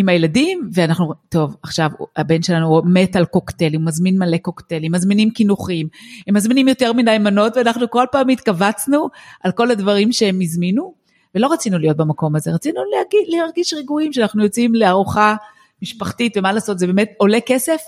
עם 0.00 0.08
הילדים, 0.08 0.70
ואנחנו, 0.72 1.12
טוב, 1.28 1.56
עכשיו 1.62 1.90
הבן 2.16 2.42
שלנו 2.42 2.82
מת 2.84 3.16
על 3.16 3.24
קוקטיילים, 3.24 3.80
הוא 3.80 3.86
מזמין 3.86 4.18
מלא 4.18 4.36
קוקטיילים, 4.36 4.92
מזמינים 4.92 5.30
קינוחים, 5.30 5.88
הם 6.26 6.34
מזמינים 6.34 6.68
יותר 6.68 6.92
מדי 6.92 7.18
מנות, 7.20 7.56
ואנחנו 7.56 7.90
כל 7.90 8.04
פעם 8.12 8.28
התכווצנו 8.28 9.08
על 9.44 9.52
כל 9.52 9.70
הדברים 9.70 10.12
שהם 10.12 10.38
הזמינו, 10.42 10.94
ולא 11.34 11.52
רצינו 11.52 11.78
להיות 11.78 11.96
במקום 11.96 12.36
הזה, 12.36 12.50
רצינו 12.50 12.80
להרגיש, 12.94 13.34
להרגיש 13.34 13.74
רגועים 13.74 14.12
שאנחנו 14.12 14.42
יוצאים 14.42 14.74
לארוחה 14.74 15.36
משפחתית, 15.82 16.36
ומה 16.36 16.52
לעשות, 16.52 16.78
זה 16.78 16.86
באמת 16.86 17.12
עולה 17.16 17.38
כסף, 17.46 17.80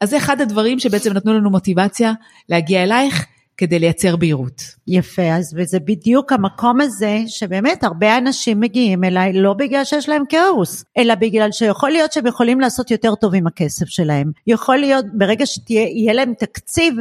אז 0.00 0.10
זה 0.10 0.16
אחד 0.16 0.40
הדברים 0.40 0.78
שבעצם 0.78 1.12
נתנו 1.12 1.34
לנו 1.34 1.50
מוטיבציה 1.50 2.12
להגיע 2.48 2.82
אלייך 2.82 3.26
כדי 3.56 3.78
לייצר 3.78 4.16
בהירות. 4.16 4.62
יפה, 4.88 5.22
אז 5.22 5.54
וזה 5.56 5.80
בדיוק 5.80 6.32
המקום 6.32 6.80
הזה 6.80 7.18
שיבאמת 7.26 7.84
הרבה 7.84 8.18
אנשים 8.18 8.60
מגיעים 8.60 9.04
אליי 9.04 9.32
לא 9.32 9.52
בגלל 9.52 9.84
שיש 9.84 10.08
להם 10.08 10.22
כאוס, 10.28 10.84
אלא 10.98 11.14
בגלל 11.14 11.52
שיכול 11.52 11.90
להיות 11.90 12.12
שהם 12.12 12.26
יכולים 12.26 12.60
לעשות 12.60 12.90
יותר 12.90 13.14
טוב 13.14 13.34
עם 13.34 13.46
הכסף 13.46 13.86
שלהם. 13.86 14.30
יכול 14.46 14.76
להיות, 14.76 15.04
ברגע 15.12 15.46
שיהיה 15.46 16.12
להם 16.12 16.34
תקציב, 16.38 16.94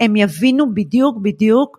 הם 0.00 0.16
יבינו 0.16 0.74
בדיוק 0.74 1.16
בדיוק 1.22 1.78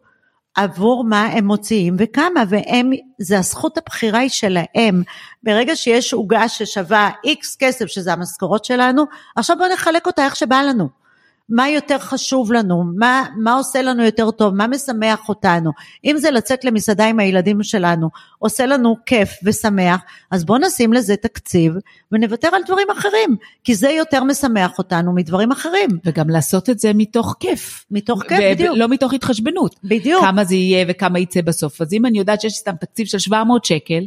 עבור 0.57 1.03
מה 1.03 1.25
הם 1.25 1.45
מוציאים 1.45 1.95
וכמה, 1.97 2.43
והם, 2.49 2.91
זה 3.19 3.39
הזכות 3.39 3.77
הבחירה 3.77 4.19
היא 4.19 4.29
שלהם. 4.29 5.03
ברגע 5.43 5.75
שיש 5.75 6.13
עוגה 6.13 6.49
ששווה 6.49 7.09
איקס 7.23 7.55
כסף, 7.59 7.85
שזה 7.85 8.13
המשכורות 8.13 8.65
שלנו, 8.65 9.03
עכשיו 9.35 9.57
בואו 9.57 9.73
נחלק 9.73 10.07
אותה 10.07 10.25
איך 10.25 10.35
שבא 10.35 10.61
לנו. 10.61 11.06
מה 11.49 11.69
יותר 11.69 11.97
חשוב 11.97 12.51
לנו, 12.51 12.83
מה, 12.97 13.23
מה 13.37 13.53
עושה 13.53 13.81
לנו 13.81 14.03
יותר 14.03 14.31
טוב, 14.31 14.53
מה 14.53 14.67
משמח 14.67 15.29
אותנו. 15.29 15.71
אם 16.05 16.17
זה 16.17 16.31
לצאת 16.31 16.65
למסעדה 16.65 17.05
עם 17.05 17.19
הילדים 17.19 17.63
שלנו, 17.63 18.09
עושה 18.39 18.65
לנו 18.65 18.95
כיף 19.05 19.29
ושמח, 19.43 20.01
אז 20.31 20.45
בואו 20.45 20.59
נשים 20.59 20.93
לזה 20.93 21.15
תקציב 21.15 21.73
ונוותר 22.11 22.49
על 22.53 22.61
דברים 22.65 22.87
אחרים, 22.91 23.35
כי 23.63 23.75
זה 23.75 23.89
יותר 23.89 24.23
משמח 24.23 24.77
אותנו 24.77 25.13
מדברים 25.15 25.51
אחרים. 25.51 25.89
וגם 26.05 26.29
לעשות 26.29 26.69
את 26.69 26.79
זה 26.79 26.91
מתוך 26.95 27.35
כיף. 27.39 27.85
מתוך 27.91 28.23
כיף, 28.23 28.39
בדיוק. 28.51 28.75
ולא 28.75 28.87
מתוך 28.87 29.13
התחשבנות. 29.13 29.75
בדיוק. 29.83 30.21
כמה 30.21 30.43
זה 30.43 30.55
יהיה 30.55 30.85
וכמה 30.89 31.19
יצא 31.19 31.41
בסוף. 31.41 31.81
אז 31.81 31.93
אם 31.93 32.05
אני 32.05 32.19
יודעת 32.19 32.41
שיש 32.41 32.53
סתם 32.53 32.75
תקציב 32.75 33.07
של 33.07 33.19
700 33.19 33.65
שקל, 33.65 34.03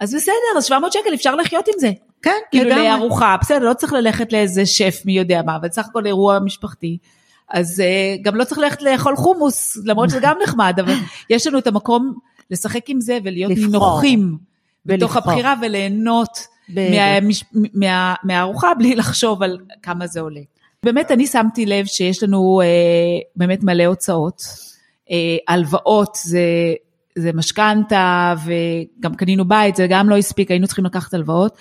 אז 0.00 0.14
בסדר, 0.14 0.34
אז 0.58 0.64
700 0.64 0.92
שקל 0.92 1.14
אפשר 1.14 1.34
לחיות 1.34 1.68
עם 1.68 1.74
זה. 1.78 1.90
כן, 2.22 2.30
כאילו 2.50 2.70
לגמרי. 2.70 2.88
לארוחה, 2.88 3.36
בסדר, 3.40 3.58
לא 3.68 3.74
צריך 3.74 3.92
ללכת 3.92 4.32
לאיזה 4.32 4.66
שף 4.66 5.02
מי 5.04 5.12
יודע 5.12 5.42
מה, 5.46 5.56
אבל 5.56 5.68
סך 5.70 5.86
הכל 5.90 6.06
אירוע 6.06 6.38
משפחתי. 6.38 6.98
אז 7.50 7.82
uh, 7.82 8.22
גם 8.22 8.36
לא 8.36 8.44
צריך 8.44 8.58
ללכת 8.58 8.82
לאכול 8.82 9.16
חומוס, 9.16 9.76
למרות 9.84 10.10
שזה 10.10 10.18
גם 10.22 10.36
נחמד, 10.42 10.74
אבל 10.80 10.94
יש 11.30 11.46
לנו 11.46 11.58
את 11.58 11.66
המקום 11.66 12.14
לשחק 12.50 12.90
עם 12.90 13.00
זה 13.00 13.18
ולהיות. 13.24 13.52
נינוחים 13.52 14.36
בתוך. 14.86 15.16
הבחירה 15.16 15.54
וליהנות. 15.62 16.46
מהמש- 16.68 17.44
מה, 17.74 18.14
מהארוחה 18.24 18.74
בלי 18.78 18.94
לחשוב 19.00 19.42
על 19.42 19.58
כמה 19.82 20.06
זה 20.06 20.20
עולה. 20.20 20.40
באמת, 20.84 21.10
אני 21.10 21.26
שמתי 21.26 21.66
לב 21.66 21.86
שיש 21.86 22.22
לנו 22.22 22.60
אה, 22.64 22.66
באמת 23.36 23.62
מלא 23.62 23.84
הוצאות. 23.84 24.42
אה, 25.10 25.16
הלוואות 25.48 26.18
זה, 26.22 26.40
זה 27.18 27.30
משכנתה 27.34 28.34
וגם 28.44 29.14
קנינו 29.14 29.48
בית, 29.48 29.76
זה 29.76 29.86
גם 29.90 30.08
לא 30.08 30.16
הספיק, 30.16 30.50
היינו 30.50 30.66
צריכים 30.66 30.84
לקחת 30.84 31.14
הלוואות. 31.14 31.56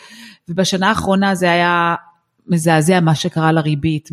ובשנה 0.50 0.90
האחרונה 0.90 1.36
זה 1.36 1.52
היה 1.52 1.96
מזעזע 2.48 3.00
מה 3.00 3.16
שקרה 3.16 3.52
לריבית, 3.52 4.10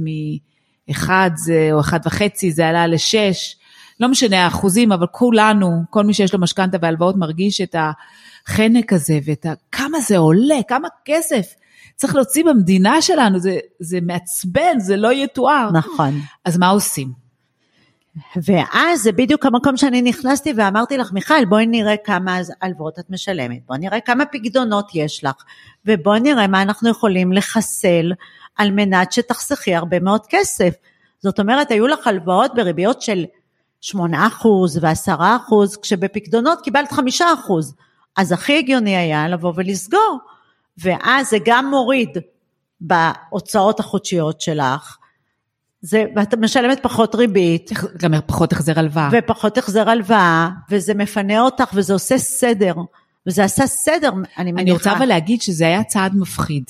מאחד 0.89 1.31
זה, 1.35 1.69
או 1.73 1.81
אחד 1.81 2.01
וחצי, 2.07 2.53
זה 2.53 2.69
עלה 2.69 2.87
לשש. 2.87 3.57
לא 4.01 4.09
משנה 4.09 4.45
האחוזים, 4.45 4.93
אבל 4.93 5.07
כולנו, 5.07 5.83
כל 5.91 6.05
מי 6.05 6.15
שיש 6.15 6.35
לו 6.35 6.41
משכנתה 6.41 6.79
והלוואות 6.83 7.17
מרגיש 7.17 7.61
את 7.61 7.77
החנק 7.79 8.93
הזה 8.93 9.19
ואת 9.25 9.47
ה... 9.47 9.53
כמה 9.73 10.01
זה 10.01 10.19
עולה, 10.19 10.59
כמה 10.69 10.89
כסף 11.05 11.55
צריך 11.97 12.15
להוציא 12.15 12.45
במדינה 12.45 13.03
שלנו, 13.03 13.39
זה, 13.39 13.59
זה 13.81 13.99
מעצבן, 14.03 14.79
זה 14.79 14.97
לא 14.97 15.13
יתואר. 15.13 15.71
נכון. 15.73 16.21
אז 16.45 16.59
מה 16.59 16.69
עושים? 16.69 17.28
ואז 18.43 19.03
זה 19.03 19.13
בדיוק 19.13 19.47
המקום 19.47 19.77
שאני 19.77 20.03
נכנסתי 20.03 20.53
ואמרתי 20.57 20.99
לך, 20.99 21.13
מיכל, 21.13 21.45
בואי 21.45 21.67
נראה 21.67 21.95
כמה 22.05 22.39
הלוואות 22.61 22.99
את 22.99 23.11
משלמת, 23.11 23.67
בואי 23.67 23.79
נראה 23.79 24.01
כמה 24.01 24.27
פקדונות 24.27 24.91
יש 24.95 25.25
לך, 25.25 25.35
ובואי 25.87 26.21
נראה 26.21 26.47
מה 26.47 26.63
אנחנו 26.63 26.89
יכולים 26.89 27.33
לחסל 27.33 28.13
על 28.57 28.71
מנת 28.71 29.13
שתחסכי 29.13 29.75
הרבה 29.75 30.01
מאוד 30.01 30.21
כסף. 30.29 30.75
זאת 31.21 31.41
אומרת, 31.41 31.71
היו 31.71 31.87
לך 31.87 32.07
הלוואות 32.07 32.55
בריביות 32.55 33.03
של 33.03 33.25
8% 33.85 33.95
ו-10%, 34.81 35.81
כשבפקדונות 35.83 36.61
קיבלת 36.63 36.93
5%. 36.93 37.23
אז 38.17 38.33
הכי 38.33 38.59
הגיוני 38.59 38.97
היה 38.97 39.29
לבוא 39.29 39.53
ולסגור, 39.57 40.19
ואז 40.79 41.29
זה 41.31 41.37
גם 41.45 41.71
מוריד 41.71 42.19
בהוצאות 42.81 43.81
החודשיות 43.81 44.41
שלך, 44.41 44.98
זה, 45.81 46.05
ואת 46.17 46.35
משלמת 46.35 46.79
פחות 46.83 47.15
ריבית, 47.15 47.71
גם 47.97 48.13
פחות 48.27 48.53
החזר 48.53 48.79
הלוואה. 48.79 49.09
ופחות 49.13 49.59
החזר 49.59 49.91
הלוואה, 49.91 50.49
וזה 50.71 50.95
מפנה 50.95 51.41
אותך, 51.41 51.71
וזה 51.75 51.93
עושה 51.93 52.19
סדר, 52.19 52.75
וזה 53.27 53.45
עשה 53.45 53.67
סדר, 53.67 54.11
אני 54.39 54.53
מניחה. 54.53 54.63
אני 54.63 54.73
רוצה 54.73 54.93
אבל 54.93 55.07
להגיד 55.07 55.43
שזה 55.43 55.67
היה 55.67 55.85
צעד 55.85 56.17
מפחיד. 56.17 56.65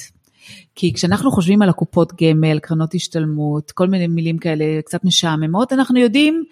כי 0.74 0.92
כשאנחנו 0.92 1.30
חושבים 1.30 1.62
על 1.62 1.68
הקופות 1.68 2.12
גמל, 2.22 2.58
קרנות 2.58 2.94
השתלמות, 2.94 3.70
כל 3.70 3.88
מיני 3.88 4.06
מילים 4.06 4.38
כאלה 4.38 4.64
קצת 4.84 5.04
משעממות, 5.04 5.72
אנחנו 5.72 5.98
יודעים 5.98 6.44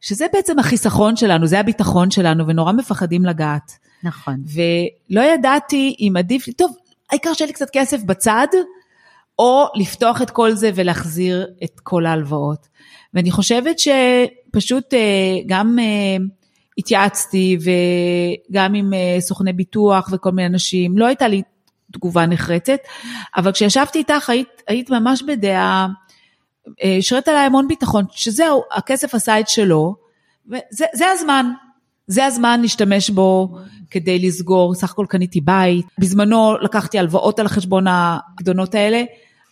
שזה 0.00 0.26
בעצם 0.32 0.58
החיסכון 0.58 1.16
שלנו, 1.16 1.46
זה 1.46 1.60
הביטחון 1.60 2.10
שלנו, 2.10 2.46
ונורא 2.46 2.72
מפחדים 2.72 3.24
לגעת. 3.24 3.72
נכון. 4.02 4.42
ולא 4.54 5.20
ידעתי 5.20 5.96
אם 6.00 6.12
עדיף 6.18 6.46
לי, 6.46 6.52
טוב, 6.52 6.76
העיקר 7.10 7.32
שיהיה 7.34 7.46
לי 7.46 7.52
קצת 7.52 7.68
כסף 7.72 8.02
בצד, 8.02 8.46
או 9.40 9.66
לפתוח 9.74 10.22
את 10.22 10.30
כל 10.30 10.52
זה 10.52 10.70
ולהחזיר 10.74 11.46
את 11.64 11.80
כל 11.82 12.06
ההלוואות. 12.06 12.68
ואני 13.14 13.30
חושבת 13.30 13.76
שפשוט 13.78 14.94
אה, 14.94 15.38
גם 15.46 15.78
אה, 15.78 16.16
התייעצתי 16.78 17.58
וגם 17.60 18.74
עם 18.74 18.94
אה, 18.94 19.16
סוכני 19.20 19.52
ביטוח 19.52 20.08
וכל 20.12 20.30
מיני 20.30 20.48
אנשים, 20.48 20.98
לא 20.98 21.06
הייתה 21.06 21.28
לי 21.28 21.42
תגובה 21.92 22.26
נחרצת, 22.26 22.78
אבל 23.36 23.52
כשישבתי 23.52 23.98
איתך 23.98 24.30
היית, 24.30 24.48
היית 24.68 24.90
ממש 24.90 25.22
בדעה, 25.22 25.88
השרית 26.98 27.28
עליי 27.28 27.46
המון 27.46 27.68
ביטחון, 27.68 28.04
שזהו, 28.10 28.62
הכסף 28.72 29.14
עשה 29.14 29.40
את 29.40 29.48
שלו, 29.48 29.94
וזה 30.46 30.84
זה 30.94 31.10
הזמן, 31.10 31.46
זה 32.06 32.26
הזמן 32.26 32.60
להשתמש 32.62 33.10
בו 33.10 33.56
כדי 33.90 34.18
לסגור, 34.18 34.74
סך 34.74 34.90
הכל 34.90 35.06
קניתי 35.08 35.40
בית, 35.40 35.86
בזמנו 35.98 36.58
לקחתי 36.58 36.98
הלוואות 36.98 37.38
על 37.38 37.46
החשבון 37.46 37.84
הפקדונות 37.88 38.74
האלה, 38.74 39.02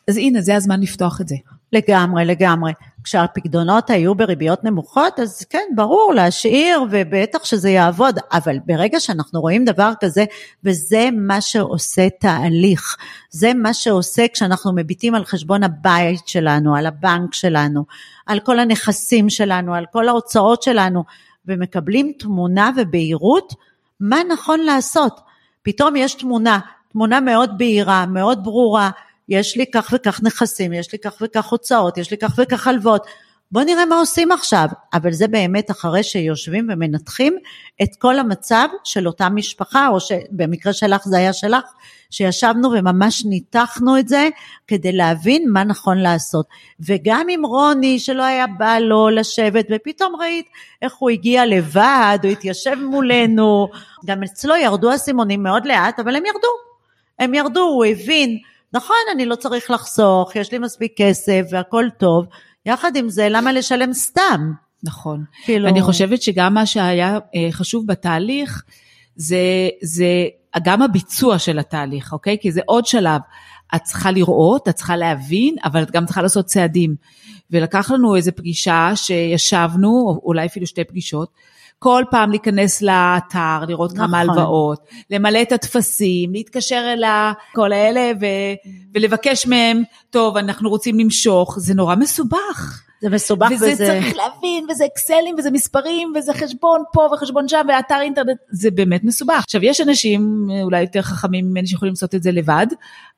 אז 0.09 0.17
הנה, 0.17 0.41
זה 0.41 0.57
הזמן 0.57 0.81
לפתוח 0.81 1.21
את 1.21 1.29
זה. 1.29 1.37
לגמרי, 1.73 2.25
לגמרי. 2.25 2.73
כשהפקדונות 3.05 3.91
היו 3.91 4.15
בריביות 4.15 4.65
נמוכות, 4.65 5.21
אז 5.21 5.45
כן, 5.51 5.65
ברור, 5.75 6.13
להשאיר, 6.15 6.85
ובטח 6.91 7.45
שזה 7.45 7.71
יעבוד, 7.71 8.19
אבל 8.33 8.59
ברגע 8.67 9.01
שאנחנו 9.01 9.41
רואים 9.41 9.65
דבר 9.65 9.93
כזה, 10.01 10.25
וזה 10.65 11.09
מה 11.13 11.41
שעושה 11.41 12.09
תהליך, 12.21 12.97
זה 13.31 13.55
מה 13.55 13.75
שעושה 13.75 14.27
כשאנחנו 14.33 14.73
מביטים 14.75 15.15
על 15.15 15.25
חשבון 15.25 15.63
הבית 15.63 16.29
שלנו, 16.29 16.77
על 16.77 16.87
הבנק 16.87 17.35
שלנו, 17.35 17.85
על 18.27 18.41
כל 18.41 18.59
הנכסים 18.59 19.31
שלנו, 19.31 19.75
על 19.75 19.85
כל 19.93 20.09
ההוצאות 20.09 20.63
שלנו, 20.63 21.05
ומקבלים 21.47 22.13
תמונה 22.19 22.71
ובהירות, 22.77 23.55
מה 24.01 24.19
נכון 24.33 24.61
לעשות. 24.61 25.21
פתאום 25.63 25.97
יש 25.97 26.15
תמונה, 26.15 26.59
תמונה 26.93 27.21
מאוד 27.21 27.59
בהירה, 27.59 28.07
מאוד 28.07 28.45
ברורה, 28.45 28.91
יש 29.29 29.57
לי 29.57 29.67
כך 29.71 29.91
וכך 29.95 30.21
נכסים, 30.23 30.73
יש 30.73 30.93
לי 30.93 30.99
כך 30.99 31.13
וכך 31.21 31.47
הוצאות, 31.47 31.99
יש 31.99 32.11
לי 32.11 32.19
כך 32.19 32.35
וכך 32.39 32.67
הלוואות. 32.67 33.07
בואו 33.53 33.65
נראה 33.65 33.87
מה 33.87 33.99
עושים 33.99 34.33
עכשיו, 34.33 34.69
אבל 34.95 35.13
זה 35.13 35.29
באמת 35.29 35.71
אחרי 35.71 36.03
שיושבים 36.03 36.69
ומנתחים 36.73 37.39
את 37.83 37.89
כל 37.99 38.19
המצב 38.19 38.69
של 38.85 39.07
אותה 39.07 39.29
משפחה, 39.29 39.89
או 39.89 40.01
שבמקרה 40.01 40.73
שלך 40.73 41.05
זה 41.05 41.19
היה 41.19 41.33
שלך, 41.33 41.65
שישבנו 42.11 42.71
וממש 42.73 43.25
ניתחנו 43.25 43.99
את 43.99 44.09
זה 44.09 44.29
כדי 44.67 44.93
להבין 44.93 45.51
מה 45.53 45.65
נכון 45.65 45.99
לעשות. 45.99 46.47
וגם 46.81 47.27
עם 47.31 47.47
רוני 47.47 47.99
שלא 47.99 48.23
היה 48.23 48.47
בא 48.47 48.79
לו 48.79 49.09
לשבת, 49.09 49.67
ופתאום 49.71 50.17
ראית 50.17 50.47
איך 50.83 50.95
הוא 50.95 51.11
הגיע 51.11 51.47
לבד, 51.47 52.19
הוא 52.23 52.33
התיישב 52.33 52.75
מולנו, 52.75 53.69
גם 54.07 54.23
אצלו 54.23 54.57
ירדו 54.57 54.93
הסימונים 54.93 55.43
מאוד 55.43 55.67
לאט, 55.67 56.01
אבל 56.01 56.17
הם 56.17 56.27
ירדו. 56.27 56.49
הם 57.19 57.35
ירדו, 57.35 57.61
הוא 57.61 57.85
הבין. 57.85 58.39
נכון, 58.73 58.97
אני 59.15 59.27
לא 59.27 59.35
צריך 59.35 59.71
לחסוך, 59.71 60.37
יש 60.37 60.53
לי 60.53 60.59
מספיק 60.59 60.93
כסף 60.97 61.43
והכל 61.51 61.85
טוב, 61.99 62.27
יחד 62.67 62.97
עם 62.97 63.09
זה, 63.09 63.29
למה 63.31 63.53
לשלם 63.53 63.93
סתם? 63.93 64.53
נכון. 64.83 65.25
כאילו... 65.45 65.69
אני 65.69 65.83
חושבת 65.83 66.23
שגם 66.23 66.55
מה 66.55 66.67
שהיה 66.67 67.19
אה, 67.35 67.49
חשוב 67.51 67.87
בתהליך, 67.87 68.63
זה, 69.17 69.69
זה 69.83 70.07
גם 70.63 70.83
הביצוע 70.83 71.39
של 71.39 71.59
התהליך, 71.59 72.13
אוקיי? 72.13 72.37
כי 72.41 72.53
זה 72.53 72.61
עוד 72.67 72.87
שלב. 72.87 73.21
את 73.75 73.83
צריכה 73.83 74.11
לראות, 74.11 74.69
את 74.69 74.75
צריכה 74.75 74.97
להבין, 74.97 75.57
אבל 75.65 75.83
את 75.83 75.91
גם 75.91 76.07
צריכה 76.07 76.23
לעשות 76.23 76.47
צעדים. 76.47 76.95
ולקח 77.51 77.91
לנו 77.91 78.17
איזו 78.17 78.31
פגישה 78.37 78.91
שישבנו, 78.95 79.89
או 79.89 80.21
אולי 80.25 80.47
אפילו 80.47 80.67
שתי 80.67 80.85
פגישות, 80.85 81.31
כל 81.79 82.05
פעם 82.11 82.31
להיכנס 82.31 82.83
לאתר, 82.83 83.61
לראות 83.69 83.95
נכון. 83.95 84.07
כמה 84.07 84.21
הלוואות, 84.21 84.81
למלא 85.11 85.43
את 85.43 85.53
הטפסים, 85.53 86.33
להתקשר 86.33 86.93
אל 86.93 87.05
כל 87.55 87.73
האלה 87.73 88.13
ו, 88.21 88.25
ולבקש 88.95 89.47
מהם, 89.47 89.83
טוב, 90.11 90.37
אנחנו 90.37 90.71
רוצים 90.71 90.99
למשוך, 90.99 91.59
זה 91.59 91.75
נורא 91.75 91.95
מסובך. 91.95 92.83
זה 93.03 93.09
מסובך 93.09 93.49
וזה... 93.55 93.73
וזה... 93.73 93.87
צריך 93.87 94.17
להבין, 94.17 94.67
וזה 94.71 94.85
אקסלים, 94.85 95.35
וזה 95.39 95.51
מספרים, 95.51 96.13
וזה 96.17 96.33
חשבון 96.33 96.83
פה 96.93 97.09
וחשבון 97.13 97.49
שם, 97.49 97.67
ואתר 97.69 98.01
אינטרנט, 98.01 98.39
זה 98.51 98.71
באמת 98.71 99.05
מסובך. 99.05 99.43
עכשיו, 99.45 99.65
יש 99.65 99.81
אנשים 99.81 100.49
אולי 100.63 100.81
יותר 100.81 101.03
חכמים 101.03 101.51
ממני 101.51 101.67
שיכולים 101.67 101.93
לעשות 101.93 102.15
את 102.15 102.23
זה 102.23 102.33
לבד, 102.33 102.67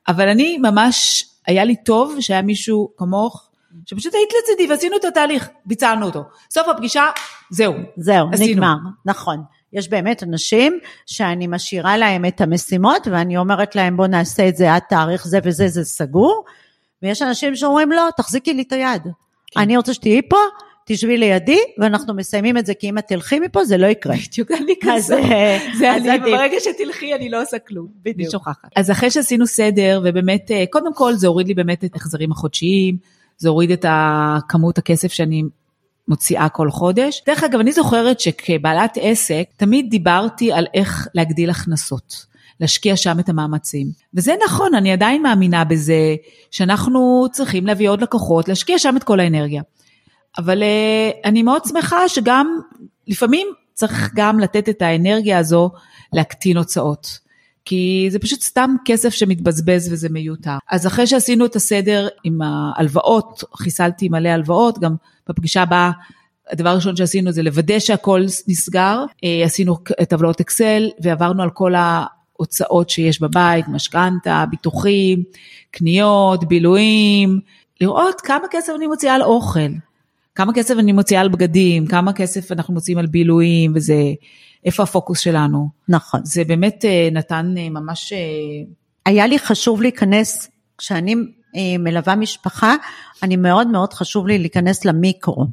אבל 0.07 0.27
אני 0.27 0.57
ממש, 0.57 1.23
היה 1.47 1.63
לי 1.63 1.75
טוב 1.75 2.15
שהיה 2.19 2.41
מישהו 2.41 2.89
כמוך, 2.97 3.50
שפשוט 3.85 4.13
היית 4.15 4.29
לצידי 4.43 4.73
ועשינו 4.73 4.97
את 4.97 5.05
התהליך, 5.05 5.49
ביצענו 5.65 6.05
אותו. 6.05 6.23
סוף 6.51 6.67
הפגישה, 6.67 7.05
זהו. 7.49 7.73
זהו, 7.97 8.27
עשינו. 8.33 8.51
נגמר, 8.51 8.75
נכון. 9.05 9.43
יש 9.73 9.89
באמת 9.89 10.23
אנשים 10.23 10.79
שאני 11.05 11.47
משאירה 11.47 11.97
להם 11.97 12.25
את 12.25 12.41
המשימות 12.41 13.07
ואני 13.11 13.37
אומרת 13.37 13.75
להם 13.75 13.97
בוא 13.97 14.07
נעשה 14.07 14.47
את 14.47 14.57
זה 14.57 14.73
עד 14.73 14.81
תאריך 14.89 15.27
זה 15.27 15.39
וזה, 15.43 15.67
זה 15.67 15.83
סגור. 15.83 16.43
ויש 17.03 17.21
אנשים 17.21 17.55
שאומרים 17.55 17.91
לא, 17.91 18.09
תחזיקי 18.17 18.53
לי 18.53 18.61
את 18.61 18.71
היד. 18.71 19.01
כן. 19.51 19.59
אני 19.59 19.77
רוצה 19.77 19.93
שתהיי 19.93 20.21
פה, 20.29 20.37
תשבי 20.85 21.17
לידי 21.17 21.59
ואנחנו 21.77 22.13
מסיימים 22.13 22.57
את 22.57 22.65
זה 22.65 22.73
כי 22.73 22.89
אם 22.89 22.97
את 22.97 23.07
תלכי 23.07 23.39
מפה 23.39 23.65
זה 23.65 23.77
לא 23.77 23.87
יקרה. 23.87 24.15
בדיוק, 24.27 24.51
אני 24.51 24.73
כזה. 24.81 25.17
אה, 25.17 25.59
זה 25.77 25.91
אז 25.91 26.05
אני. 26.05 26.19
ברגע 26.19 26.57
שתלכי 26.59 27.15
אני 27.15 27.29
לא 27.29 27.41
עושה 27.41 27.59
כלום. 27.59 27.87
אני 28.05 28.13
בדיוק. 28.13 28.31
שוכחת. 28.31 28.69
אז 28.75 28.91
אחרי 28.91 29.11
שעשינו 29.11 29.47
סדר, 29.47 30.01
ובאמת, 30.05 30.51
אה, 30.51 30.63
קודם 30.69 30.93
כל 30.93 31.13
זה 31.13 31.27
הוריד 31.27 31.47
לי 31.47 31.53
באמת 31.53 31.83
את 31.83 31.93
ההחזרים 31.93 32.31
החודשיים, 32.31 32.97
זה 33.41 33.49
הוריד 33.49 33.71
את 33.71 33.85
הכמות 33.87 34.77
הכסף 34.77 35.11
שאני 35.11 35.43
מוציאה 36.07 36.49
כל 36.49 36.71
חודש. 36.71 37.23
דרך 37.27 37.43
אגב, 37.43 37.59
אני 37.59 37.71
זוכרת 37.71 38.19
שכבעלת 38.19 38.97
עסק, 39.01 39.43
תמיד 39.57 39.89
דיברתי 39.89 40.51
על 40.51 40.65
איך 40.73 41.07
להגדיל 41.15 41.49
הכנסות. 41.49 42.25
להשקיע 42.59 42.95
שם 42.95 43.19
את 43.19 43.29
המאמצים. 43.29 43.87
וזה 44.13 44.35
נכון, 44.45 44.75
אני 44.75 44.91
עדיין 44.91 45.21
מאמינה 45.21 45.63
בזה 45.63 46.15
שאנחנו 46.51 47.25
צריכים 47.31 47.67
להביא 47.67 47.89
עוד 47.89 48.01
לקוחות, 48.01 48.49
להשקיע 48.49 48.79
שם 48.79 48.97
את 48.97 49.03
כל 49.03 49.19
האנרגיה. 49.19 49.61
אבל 50.37 50.63
uh, 50.63 51.17
אני 51.25 51.43
מאוד 51.43 51.61
שמחה 51.65 52.09
שגם, 52.09 52.47
לפעמים 53.07 53.47
צריך 53.73 54.11
גם 54.15 54.39
לתת 54.39 54.69
את 54.69 54.81
האנרגיה 54.81 55.37
הזו 55.37 55.71
להקטין 56.13 56.57
הוצאות. 56.57 57.19
כי 57.71 58.07
זה 58.09 58.19
פשוט 58.19 58.41
סתם 58.41 58.75
כסף 58.85 59.09
שמתבזבז 59.09 59.93
וזה 59.93 60.09
מיותר. 60.09 60.57
אז 60.69 60.87
אחרי 60.87 61.07
שעשינו 61.07 61.45
את 61.45 61.55
הסדר 61.55 62.07
עם 62.23 62.41
ההלוואות, 62.41 63.43
חיסלתי 63.57 64.09
מלא 64.09 64.29
הלוואות, 64.29 64.79
גם 64.79 64.95
בפגישה 65.29 65.61
הבאה, 65.61 65.91
הדבר 66.49 66.69
הראשון 66.69 66.95
שעשינו 66.95 67.31
זה 67.31 67.43
לוודא 67.43 67.79
שהכל 67.79 68.23
נסגר, 68.47 69.03
אה, 69.23 69.41
עשינו 69.45 69.77
טבלאות 70.09 70.39
אקסל 70.39 70.89
ועברנו 71.01 71.43
על 71.43 71.49
כל 71.49 71.73
ההוצאות 71.75 72.89
שיש 72.89 73.21
בבית, 73.21 73.67
משכנתה, 73.67 74.45
ביטוחים, 74.49 75.23
קניות, 75.71 76.47
בילויים, 76.47 77.39
לראות 77.81 78.21
כמה 78.21 78.47
כסף 78.51 78.73
אני 78.75 78.87
מוציאה 78.87 79.15
על 79.15 79.23
אוכל, 79.23 79.71
כמה 80.35 80.53
כסף 80.53 80.75
אני 80.79 80.91
מוציאה 80.91 81.21
על 81.21 81.29
בגדים, 81.29 81.87
כמה 81.87 82.13
כסף 82.13 82.51
אנחנו 82.51 82.73
מוציאים 82.73 82.97
על 82.97 83.05
בילויים 83.05 83.71
וזה, 83.75 84.13
איפה 84.65 84.83
הפוקוס 84.83 85.19
שלנו. 85.19 85.69
נכון. 85.87 86.21
זה 86.23 86.43
באמת 86.43 86.85
אה, 86.85 87.09
נתן 87.11 87.53
אה, 87.57 87.69
ממש, 87.69 88.13
אה, 88.13 88.17
היה 89.05 89.27
לי 89.27 89.39
חשוב 89.39 89.81
להיכנס, 89.81 90.49
כשאני 90.77 91.15
מלווה 91.79 92.15
משפחה, 92.15 92.75
אני 93.23 93.35
מאוד 93.35 93.67
מאוד 93.67 93.93
חשוב 93.93 94.27
לי 94.27 94.37
להיכנס 94.37 94.85
למיקרו, 94.85 95.45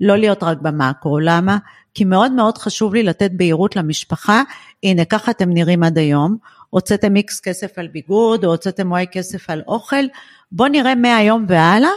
לא 0.00 0.16
להיות 0.16 0.42
רק 0.42 0.58
במאקרו, 0.58 1.18
למה? 1.18 1.58
כי 1.94 2.04
מאוד 2.04 2.32
מאוד 2.32 2.58
חשוב 2.58 2.94
לי 2.94 3.02
לתת 3.02 3.30
בהירות 3.34 3.76
למשפחה, 3.76 4.42
הנה 4.82 5.04
ככה 5.04 5.30
אתם 5.30 5.50
נראים 5.50 5.82
עד 5.82 5.98
היום, 5.98 6.36
הוצאתם 6.70 7.16
איקס 7.16 7.40
כסף 7.40 7.78
על 7.78 7.88
ביגוד, 7.88 8.44
או 8.44 8.50
הוצאתם 8.50 8.90
וואי 8.90 9.06
כסף 9.12 9.50
על 9.50 9.62
אוכל, 9.68 10.04
בואו 10.52 10.68
נראה 10.68 10.94
מהיום 10.94 11.44
והלאה 11.48 11.90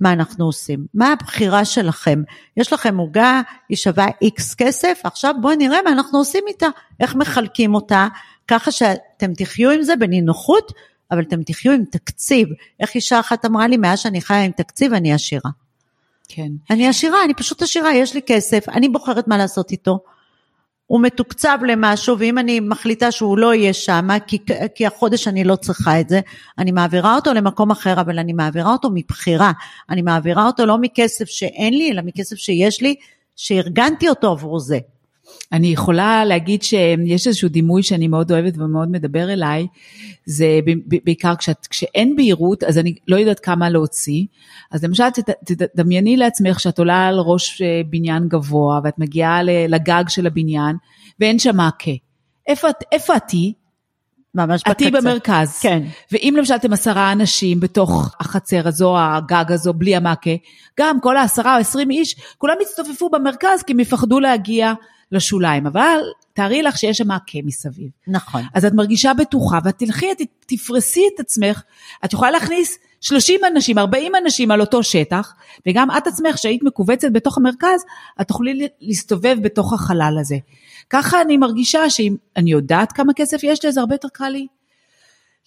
מה 0.00 0.12
אנחנו 0.12 0.44
עושים, 0.44 0.86
מה 0.94 1.12
הבחירה 1.12 1.64
שלכם, 1.64 2.22
יש 2.56 2.72
לכם 2.72 2.96
עוגה, 2.96 3.40
היא 3.68 3.76
שווה 3.76 4.06
איקס 4.22 4.54
כסף, 4.54 5.00
עכשיו 5.04 5.34
בואו 5.40 5.56
נראה 5.56 5.82
מה 5.84 5.92
אנחנו 5.92 6.18
עושים 6.18 6.44
איתה, 6.48 6.66
איך 7.00 7.14
מחלקים 7.14 7.74
אותה, 7.74 8.08
ככה 8.48 8.70
שאתם 8.70 9.34
תחיו 9.34 9.70
עם 9.70 9.82
זה 9.82 9.96
בנינוחות, 9.96 10.72
אבל 11.10 11.22
אתם 11.22 11.42
תחיו 11.42 11.72
עם 11.72 11.84
תקציב. 11.84 12.48
איך 12.80 12.94
אישה 12.94 13.20
אחת 13.20 13.44
אמרה 13.44 13.68
לי, 13.68 13.76
מאז 13.76 13.98
שאני 13.98 14.20
חיה 14.20 14.44
עם 14.44 14.52
תקציב 14.52 14.92
אני 14.92 15.12
עשירה. 15.12 15.50
כן. 16.28 16.48
אני 16.70 16.88
עשירה, 16.88 17.24
אני 17.24 17.34
פשוט 17.34 17.62
עשירה, 17.62 17.94
יש 17.94 18.14
לי 18.14 18.20
כסף, 18.26 18.68
אני 18.68 18.88
בוחרת 18.88 19.28
מה 19.28 19.38
לעשות 19.38 19.70
איתו. 19.70 19.98
הוא 20.90 21.00
מתוקצב 21.00 21.58
למשהו, 21.66 22.18
ואם 22.18 22.38
אני 22.38 22.60
מחליטה 22.60 23.10
שהוא 23.10 23.38
לא 23.38 23.54
יהיה 23.54 23.72
שם, 23.72 24.08
כי, 24.26 24.38
כי 24.74 24.86
החודש 24.86 25.28
אני 25.28 25.44
לא 25.44 25.56
צריכה 25.56 26.00
את 26.00 26.08
זה, 26.08 26.20
אני 26.58 26.72
מעבירה 26.72 27.14
אותו 27.14 27.32
למקום 27.32 27.70
אחר, 27.70 28.00
אבל 28.00 28.18
אני 28.18 28.32
מעבירה 28.32 28.72
אותו 28.72 28.88
מבחירה. 28.94 29.52
אני 29.90 30.02
מעבירה 30.02 30.46
אותו 30.46 30.66
לא 30.66 30.78
מכסף 30.78 31.24
שאין 31.24 31.74
לי, 31.74 31.90
אלא 31.92 32.02
מכסף 32.02 32.36
שיש 32.36 32.82
לי, 32.82 32.94
שארגנתי 33.36 34.08
אותו 34.08 34.30
עבור 34.30 34.60
זה. 34.60 34.78
אני 35.52 35.66
יכולה 35.66 36.24
להגיד 36.24 36.62
שיש 36.62 37.26
איזשהו 37.26 37.48
דימוי 37.48 37.82
שאני 37.82 38.08
מאוד 38.08 38.32
אוהבת 38.32 38.54
ומאוד 38.56 38.90
מדבר 38.90 39.32
אליי, 39.32 39.66
זה 40.24 40.60
בעיקר 41.04 41.36
כשאת, 41.36 41.66
כשאין 41.66 42.16
בהירות, 42.16 42.64
אז 42.64 42.78
אני 42.78 42.94
לא 43.08 43.16
יודעת 43.16 43.40
כמה 43.40 43.70
להוציא. 43.70 44.24
אז 44.70 44.84
למשל, 44.84 45.04
תדמייני 45.44 46.16
לעצמך 46.16 46.60
שאת 46.60 46.78
עולה 46.78 47.06
על 47.06 47.18
ראש 47.18 47.62
אה, 47.62 47.80
בניין 47.86 48.28
גבוה, 48.28 48.80
ואת 48.84 48.98
מגיעה 48.98 49.42
לגג 49.42 50.04
של 50.08 50.26
הבניין, 50.26 50.76
ואין 51.20 51.38
שם 51.38 51.56
מעקה. 51.56 51.90
איפה, 52.46 52.68
איפה 52.92 53.16
את 53.16 53.30
היא? 53.30 53.52
ממש 54.34 54.62
בקצה. 54.68 54.88
את 54.88 54.92
במרכז. 54.92 55.58
כן. 55.62 55.82
ואם 56.12 56.34
למשל 56.38 56.54
אתם 56.54 56.72
עשרה 56.72 57.12
אנשים 57.12 57.60
בתוך 57.60 58.14
החצר 58.20 58.68
הזו, 58.68 58.98
הגג 58.98 59.52
הזו, 59.52 59.72
בלי 59.72 59.96
המעקה, 59.96 60.30
גם 60.80 61.00
כל 61.00 61.16
העשרה 61.16 61.54
או 61.54 61.60
עשרים 61.60 61.90
איש, 61.90 62.16
כולם 62.38 62.54
יצטופפו 62.62 63.08
במרכז 63.08 63.62
כי 63.66 63.72
הם 63.72 63.80
יפחדו 63.80 64.20
להגיע 64.20 64.72
לשוליים. 65.12 65.66
אבל 65.66 66.00
תארי 66.32 66.62
לך 66.62 66.78
שיש 66.78 66.98
שם 66.98 67.08
מעקה 67.08 67.38
מסביב. 67.44 67.88
נכון. 68.08 68.42
אז 68.54 68.64
את 68.64 68.72
מרגישה 68.72 69.14
בטוחה, 69.14 69.58
ואת 69.64 69.78
תלכי, 69.78 70.12
את 70.12 70.18
תפרסי 70.46 71.02
את 71.14 71.20
עצמך, 71.20 71.62
את 72.04 72.12
יכולה 72.12 72.30
להכניס 72.30 72.78
30 73.00 73.40
אנשים, 73.52 73.78
40 73.78 74.12
אנשים 74.22 74.50
על 74.50 74.60
אותו 74.60 74.82
שטח, 74.82 75.34
וגם 75.66 75.88
את 75.90 76.06
עצמך 76.06 76.38
שהיית 76.38 76.62
מכווצת 76.62 77.08
בתוך 77.12 77.38
המרכז, 77.38 77.84
את 78.20 78.28
תוכלי 78.28 78.68
להסתובב 78.80 79.36
בתוך 79.42 79.72
החלל 79.72 80.16
הזה. 80.20 80.36
ככה 80.90 81.22
אני 81.22 81.36
מרגישה 81.36 81.90
שאם 81.90 82.16
אני 82.36 82.50
יודעת 82.50 82.92
כמה 82.92 83.12
כסף 83.14 83.40
יש 83.42 83.62
לי, 83.62 83.68
אז 83.68 83.78
הרבה 83.78 83.94
יותר 83.94 84.08
קל 84.08 84.28
לי 84.28 84.46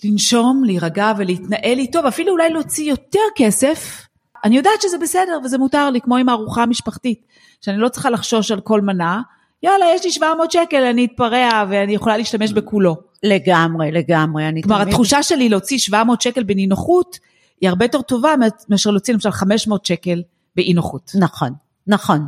לנשום, 0.03 0.63
להירגע 0.65 1.11
ולהתנהל 1.17 1.79
איתו, 1.79 2.03
ואפילו 2.03 2.31
אולי 2.31 2.49
להוציא 2.49 2.89
יותר 2.89 3.19
כסף. 3.35 4.07
אני 4.43 4.57
יודעת 4.57 4.81
שזה 4.81 4.97
בסדר 4.97 5.39
וזה 5.43 5.57
מותר 5.57 5.89
לי, 5.89 6.01
כמו 6.01 6.17
עם 6.17 6.29
הארוחה 6.29 6.63
המשפחתית, 6.63 7.21
שאני 7.61 7.77
לא 7.77 7.89
צריכה 7.89 8.09
לחשוש 8.09 8.51
על 8.51 8.61
כל 8.61 8.81
מנה. 8.81 9.21
יאללה, 9.63 9.85
יש 9.95 10.03
לי 10.03 10.11
700 10.11 10.51
שקל, 10.51 10.83
אני 10.83 11.05
אתפרע 11.05 11.63
ואני 11.69 11.95
יכולה 11.95 12.17
להשתמש 12.17 12.53
בכולו. 12.53 12.95
לגמרי, 13.23 13.91
לגמרי. 13.91 14.47
אני 14.47 14.63
כלומר, 14.63 14.77
תמיד... 14.77 14.87
התחושה 14.87 15.23
שלי 15.23 15.49
להוציא 15.49 15.77
700 15.77 16.21
שקל 16.21 16.43
בנינוחות, 16.43 17.19
היא 17.61 17.69
הרבה 17.69 17.85
יותר 17.85 18.01
טובה 18.01 18.33
מאשר 18.69 18.91
להוציא 18.91 19.13
למשל 19.13 19.31
500 19.31 19.85
שקל 19.85 20.23
באי 20.55 20.73
נוחות. 20.73 21.11
נכון, 21.19 21.53
נכון. 21.87 22.27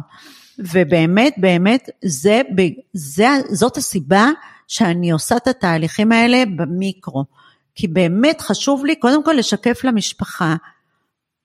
ובאמת, 0.60 1.34
באמת, 1.38 1.90
זה, 2.06 2.42
זה, 2.94 3.28
זאת 3.50 3.78
הסיבה 3.78 4.30
שאני 4.68 5.12
עושה 5.12 5.38
את 5.38 5.48
התהליכים 5.48 6.12
האלה 6.12 6.44
במיקרו. 6.56 7.26
כי 7.76 7.88
באמת 7.88 8.42
חשוב 8.42 8.86
לי 8.86 8.96
קודם 8.96 9.24
כל 9.24 9.34
לשקף 9.34 9.84
למשפחה 9.84 10.56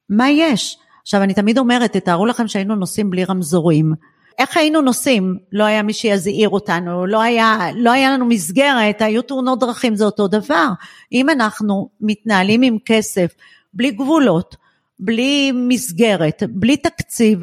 מה 0.09 0.31
יש. 0.31 0.79
עכשיו, 1.03 1.23
אני 1.23 1.35
תמיד 1.35 1.59
אומרת, 1.59 1.93
תתארו 1.93 2.27
לכם 2.27 2.49
שהיינו 2.49 2.75
נוסעים 2.75 3.11
בלי 3.11 3.25
רמזורים. 3.25 3.95
איך 4.41 4.57
היינו 4.57 4.81
נוסעים? 4.81 5.39
לא 5.53 5.65
היה 5.65 5.83
מי 5.83 5.93
שיזהיר 5.93 6.49
אותנו, 6.49 7.07
לא 7.07 7.23
היה, 7.23 7.59
לא 7.75 7.91
היה 7.91 8.11
לנו 8.11 8.27
מסגרת, 8.27 9.03
היו 9.03 9.23
תאונות 9.23 9.61
דרכים, 9.61 9.95
זה 9.95 10.05
אותו 10.05 10.29
דבר. 10.29 10.69
אם 11.13 11.31
אנחנו 11.31 11.91
מתנהלים 12.01 12.63
עם 12.63 12.79
כסף, 12.85 13.35
בלי 13.75 13.91
גבולות, 13.91 14.57
בלי 14.99 15.53
מסגרת, 15.53 16.43
בלי 16.49 16.77
תקציב, 16.77 17.41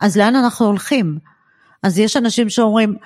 אז 0.00 0.16
לאן 0.16 0.36
אנחנו 0.36 0.66
הולכים? 0.66 1.18
אז 1.82 1.98
יש 1.98 2.16
אנשים 2.16 2.50
שאומרים, 2.50 2.96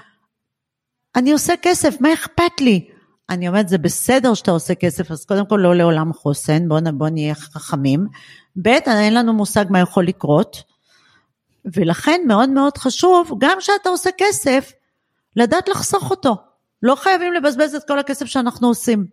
אני 1.17 1.33
עושה 1.33 1.55
כסף, 1.63 2.01
מה 2.01 2.13
אכפת 2.13 2.61
לי? 2.61 2.89
אני 3.31 3.49
אומרת, 3.49 3.69
זה 3.69 3.79
בסדר 3.79 4.35
שאתה 4.35 4.51
עושה 4.51 4.75
כסף, 4.75 5.11
אז 5.11 5.25
קודם 5.25 5.47
כל 5.47 5.57
לא 5.63 5.75
לעולם 5.75 6.13
חוסן, 6.13 6.69
בוא, 6.69 6.81
בוא 6.95 7.09
נהיה 7.09 7.35
חכמים. 7.35 8.07
ב', 8.63 8.69
אין 8.87 9.15
לנו 9.15 9.33
מושג 9.33 9.65
מה 9.71 9.81
יכול 9.81 10.07
לקרות, 10.07 10.72
ולכן 11.65 12.21
מאוד 12.27 12.51
מאוד 12.51 12.77
חשוב, 12.77 13.33
גם 13.39 13.57
כשאתה 13.61 13.89
עושה 13.89 14.11
כסף, 14.19 14.73
לדעת 15.37 15.69
לחסוך 15.69 16.11
אותו. 16.11 16.37
לא 16.83 16.95
חייבים 16.95 17.33
לבזבז 17.33 17.75
את 17.75 17.83
כל 17.89 17.99
הכסף 17.99 18.27
שאנחנו 18.27 18.69
עושים. 18.69 19.07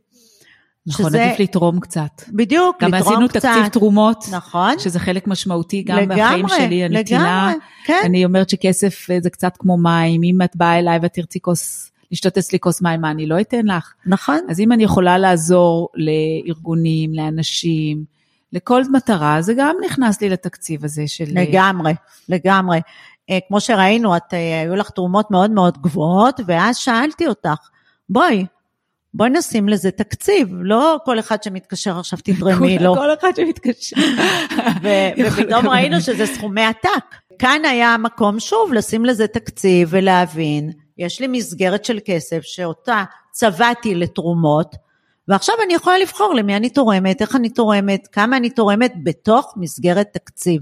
נכון, 0.88 1.06
שזה... 1.06 1.26
עדיף 1.26 1.40
לתרום 1.40 1.80
קצת. 1.80 2.24
בדיוק, 2.30 2.84
לתרום 2.84 2.92
קצת. 2.92 3.06
גם 3.06 3.14
עשינו 3.14 3.28
תקציב 3.28 3.68
תרומות. 3.68 4.26
נכון. 4.32 4.80
שזה 4.80 5.00
חלק 5.00 5.28
משמעותי 5.28 5.84
גם 5.84 5.98
לגמרי, 5.98 6.22
בחיים 6.22 6.48
שלי, 6.48 6.84
הנתינה. 6.84 7.48
לגמרי, 7.50 7.66
כן. 7.86 8.02
אני 8.06 8.26
אומרת 8.26 8.50
שכסף 8.50 9.08
זה 9.22 9.30
קצת 9.30 9.54
כמו 9.60 9.78
מים, 9.78 10.24
אם 10.24 10.42
את 10.44 10.56
באה 10.56 10.80
אליי 10.80 11.00
ואת 11.02 11.14
תרצי 11.14 11.40
כוס, 11.40 11.92
לשתות 12.12 12.38
אצלי 12.38 12.60
כוס 12.60 12.82
מים, 12.82 13.02
מה 13.02 13.12
אני 13.12 13.26
לא 13.26 13.42
אתן 13.42 13.66
לך? 13.66 13.94
נכון. 14.06 14.40
אז 14.50 14.60
אם 14.60 14.72
אני 14.72 14.84
יכולה 14.84 15.18
לעזור 15.18 15.90
לארגונים, 15.96 17.14
לאנשים, 17.14 18.04
לכל 18.54 18.84
מטרה, 18.92 19.42
זה 19.42 19.54
גם 19.58 19.76
נכנס 19.86 20.22
לי 20.22 20.30
לתקציב 20.30 20.86
הזה 20.86 21.04
של... 21.08 21.26
לגמרי, 21.28 21.94
לגמרי. 22.30 22.82
כמו 23.48 23.62
שראינו, 23.62 24.18
את, 24.18 24.34
היו 24.64 24.76
לך 24.76 24.90
תרומות 24.90 25.32
מאוד 25.32 25.52
מאוד 25.52 25.78
גבוהות, 25.78 26.40
ואז 26.46 26.78
שאלתי 26.78 27.28
אותך, 27.28 27.70
בואי, 28.10 28.46
בואי 29.14 29.30
נשים 29.30 29.70
לזה 29.70 29.92
תקציב, 29.92 30.50
לא 30.62 30.98
כל 31.06 31.20
אחד 31.20 31.44
שמתקשר 31.44 32.00
עכשיו 32.00 32.20
תתרמי 32.24 32.80
לו. 32.80 32.96
כל 33.02 33.14
אחד 33.14 33.36
שמתקשר. 33.36 33.96
ופתאום 35.28 35.68
ראינו 35.68 36.02
שזה 36.02 36.26
סכומי 36.26 36.62
עתק. 36.62 37.16
כאן 37.40 37.62
היה 37.66 37.94
המקום 37.94 38.40
שוב 38.40 38.74
לשים 38.74 39.06
לזה 39.06 39.28
תקציב 39.28 39.90
ולהבין, 39.92 40.72
יש 40.98 41.22
לי 41.22 41.28
מסגרת 41.28 41.86
של 41.86 42.00
כסף 42.06 42.40
שאותה 42.42 43.04
צבעתי 43.32 43.96
לתרומות, 43.96 44.76
ועכשיו 45.30 45.56
אני 45.66 45.74
יכולה 45.74 45.98
לבחור 45.98 46.34
למי 46.34 46.56
אני 46.56 46.70
תורמת, 46.70 47.22
איך 47.22 47.36
אני 47.36 47.50
תורמת, 47.50 48.08
כמה 48.12 48.38
אני 48.38 48.50
תורמת 48.50 48.94
בתוך 49.04 49.54
מסגרת 49.58 50.08
תקציב. 50.14 50.62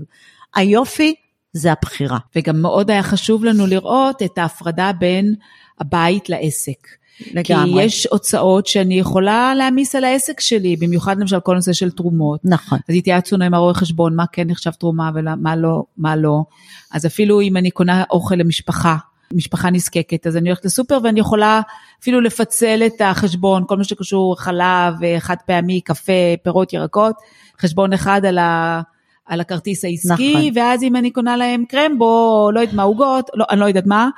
היופי 0.56 1.16
זה 1.54 1.72
הבחירה. 1.72 2.18
וגם 2.36 2.62
מאוד 2.62 2.92
היה 2.92 3.04
חשוב 3.04 3.46
לנו 3.46 3.68
לראות 3.68 4.24
את 4.24 4.38
ההפרדה 4.38 4.92
בין 5.00 5.36
הבית 5.80 6.30
לעסק. 6.30 6.88
לגמרי. 7.34 7.74
כי 7.74 7.86
יש 7.86 8.08
הוצאות 8.12 8.68
שאני 8.68 9.00
יכולה 9.00 9.56
להעמיס 9.56 9.96
על 9.96 10.04
העסק 10.04 10.40
שלי, 10.40 10.76
במיוחד 10.76 11.20
למשל 11.20 11.40
כל 11.40 11.56
נושא 11.56 11.74
של 11.74 11.92
תרומות. 11.92 12.40
נכון. 12.44 12.80
אז 12.90 12.96
התייעצנו 12.96 13.46
עם 13.46 13.54
הרואה 13.54 13.74
חשבון, 13.74 14.16
מה 14.16 14.26
כן 14.32 14.48
נחשב 14.48 14.72
תרומה 14.72 15.12
ומה 15.16 15.56
לא, 15.56 15.84
מה 15.98 16.16
לא. 16.16 16.44
אז 16.92 17.06
אפילו 17.06 17.42
אם 17.42 17.58
אני 17.58 17.72
קונה 17.72 18.04
אוכל 18.12 18.36
למשפחה, 18.36 18.98
משפחה 19.34 19.70
נזקקת, 19.70 20.28
אז 20.28 20.38
אני 20.38 20.50
הולכת 20.50 20.66
לסופר 20.66 21.00
ואני 21.04 21.20
יכולה 21.20 21.62
אפילו 22.02 22.22
לפצל 22.22 22.84
את 22.86 23.02
החשבון, 23.02 23.64
כל 23.68 23.78
מה 23.78 23.84
שקשור 23.84 24.40
חלב, 24.40 24.94
חד 25.20 25.36
פעמי, 25.46 25.82
קפה, 25.82 26.14
פירות, 26.44 26.74
ירקות, 26.74 27.16
חשבון 27.62 27.94
אחד 27.94 28.26
על, 28.26 28.38
ה, 28.38 28.82
על 29.26 29.42
הכרטיס 29.42 29.86
העסקי, 29.86 30.34
נכון. 30.34 30.52
ואז 30.56 30.84
אם 30.84 30.96
אני 30.96 31.12
קונה 31.12 31.38
להם 31.38 31.64
קרמבו, 31.70 32.50
לא 32.54 32.60
יודעת 32.60 32.76
מה, 32.76 32.84
עוגות, 32.84 33.30
לא, 33.34 33.46
אני 33.50 33.60
לא 33.60 33.66
יודעת 33.66 33.86
מה, 33.86 34.10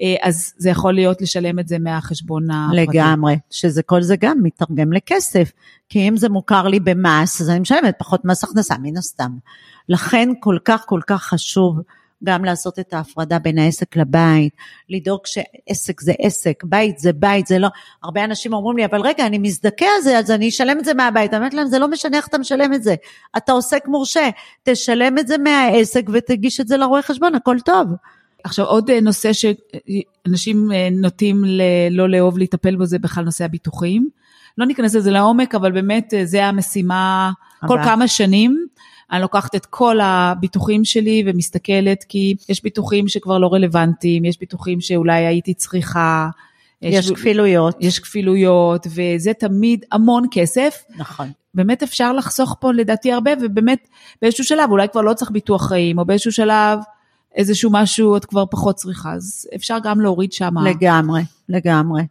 אה, 0.00 0.28
אז 0.28 0.52
זה 0.56 0.70
יכול 0.70 0.94
להיות 0.94 1.22
לשלם 1.22 1.58
את 1.58 1.68
זה 1.68 1.78
מהחשבון 1.78 2.50
הפרטי. 2.50 2.98
לגמרי, 2.98 3.38
שזה 3.50 3.82
כל 3.82 4.02
זה 4.02 4.16
גם 4.16 4.38
מתרגם 4.42 4.92
לכסף, 4.92 5.52
כי 5.88 6.08
אם 6.08 6.16
זה 6.16 6.28
מוכר 6.28 6.68
לי 6.68 6.80
במס, 6.80 7.40
אז 7.40 7.50
אני 7.50 7.60
משלמת 7.60 7.94
פחות 7.98 8.24
מס 8.24 8.44
הכנסה, 8.44 8.74
מן 8.82 8.96
הסתם. 8.96 9.30
לכן 9.88 10.28
כל 10.40 10.58
כך 10.64 10.84
כל 10.86 11.00
כך 11.06 11.22
חשוב 11.22 11.80
גם 12.24 12.44
לעשות 12.44 12.78
את 12.78 12.94
ההפרדה 12.94 13.38
בין 13.38 13.58
העסק 13.58 13.96
לבית, 13.96 14.52
לדאוג 14.90 15.20
שעסק 15.24 16.00
זה 16.00 16.12
עסק, 16.18 16.64
בית 16.64 16.98
זה 16.98 17.12
בית, 17.12 17.46
זה 17.46 17.58
לא, 17.58 17.68
הרבה 18.02 18.24
אנשים 18.24 18.52
אומרים 18.52 18.76
לי, 18.76 18.84
אבל 18.84 19.00
רגע, 19.00 19.26
אני 19.26 19.38
מזדכה 19.38 19.86
על 19.96 20.02
זה, 20.02 20.18
אז 20.18 20.30
אני 20.30 20.48
אשלם 20.48 20.78
את 20.78 20.84
זה 20.84 20.94
מהבית. 20.94 21.30
אני 21.30 21.38
אומרת 21.38 21.54
להם, 21.54 21.66
זה 21.66 21.78
לא 21.78 21.88
משנה 21.88 22.16
איך 22.16 22.28
אתה 22.28 22.38
משלם 22.38 22.74
את 22.74 22.82
זה. 22.82 22.94
אתה 23.36 23.52
עוסק 23.52 23.88
מורשה, 23.88 24.30
תשלם 24.62 25.18
את 25.18 25.26
זה 25.28 25.38
מהעסק 25.38 26.02
ותגיש 26.12 26.60
את 26.60 26.68
זה 26.68 26.76
לרואה 26.76 27.02
חשבון, 27.02 27.34
הכל 27.34 27.56
טוב. 27.64 27.88
עכשיו 28.44 28.64
עוד 28.64 28.90
אה, 28.90 29.00
נושא 29.00 29.30
שאנשים 29.32 30.72
אה, 30.72 30.88
נוטים 30.92 31.44
ל- 31.44 31.62
לא 31.90 32.08
לאהוב 32.08 32.38
לטפל 32.38 32.76
בו 32.76 32.86
זה 32.86 32.98
בכלל 32.98 33.24
נושא 33.24 33.44
הביטוחים. 33.44 34.08
לא 34.58 34.66
ניכנס 34.66 34.94
לזה 34.94 35.10
לעומק, 35.10 35.54
אבל 35.54 35.72
באמת 35.72 36.14
אה, 36.14 36.24
זה 36.24 36.44
המשימה 36.44 37.32
כל 37.66 37.78
הבא. 37.78 37.84
כמה 37.84 38.08
שנים. 38.08 38.65
אני 39.12 39.20
לוקחת 39.20 39.54
את 39.54 39.66
כל 39.66 40.00
הביטוחים 40.02 40.84
שלי 40.84 41.22
ומסתכלת, 41.26 42.04
כי 42.08 42.34
יש 42.48 42.62
ביטוחים 42.62 43.08
שכבר 43.08 43.38
לא 43.38 43.52
רלוונטיים, 43.52 44.24
יש 44.24 44.38
ביטוחים 44.38 44.80
שאולי 44.80 45.26
הייתי 45.26 45.54
צריכה. 45.54 46.28
יש 46.82 47.10
כפילויות. 47.10 47.76
יש 47.80 47.98
כפילויות, 47.98 48.86
וזה 48.86 49.32
תמיד 49.32 49.84
המון 49.92 50.24
כסף. 50.30 50.84
נכון. 50.96 51.28
באמת 51.54 51.82
אפשר 51.82 52.12
לחסוך 52.12 52.56
פה 52.60 52.72
לדעתי 52.72 53.12
הרבה, 53.12 53.30
ובאמת 53.40 53.88
באיזשהו 54.22 54.44
שלב 54.44 54.70
אולי 54.70 54.88
כבר 54.88 55.00
לא 55.00 55.14
צריך 55.14 55.30
ביטוח 55.30 55.68
חיים, 55.68 55.98
או 55.98 56.04
באיזשהו 56.04 56.32
שלב 56.32 56.78
איזשהו 57.36 57.70
משהו 57.72 58.16
את 58.16 58.24
כבר 58.24 58.44
פחות 58.50 58.76
צריכה, 58.76 59.12
אז 59.12 59.48
אפשר 59.54 59.78
גם 59.82 60.00
להוריד 60.00 60.32
שם. 60.32 60.58
לגמרי, 60.58 61.22
לגמרי. 61.48 62.02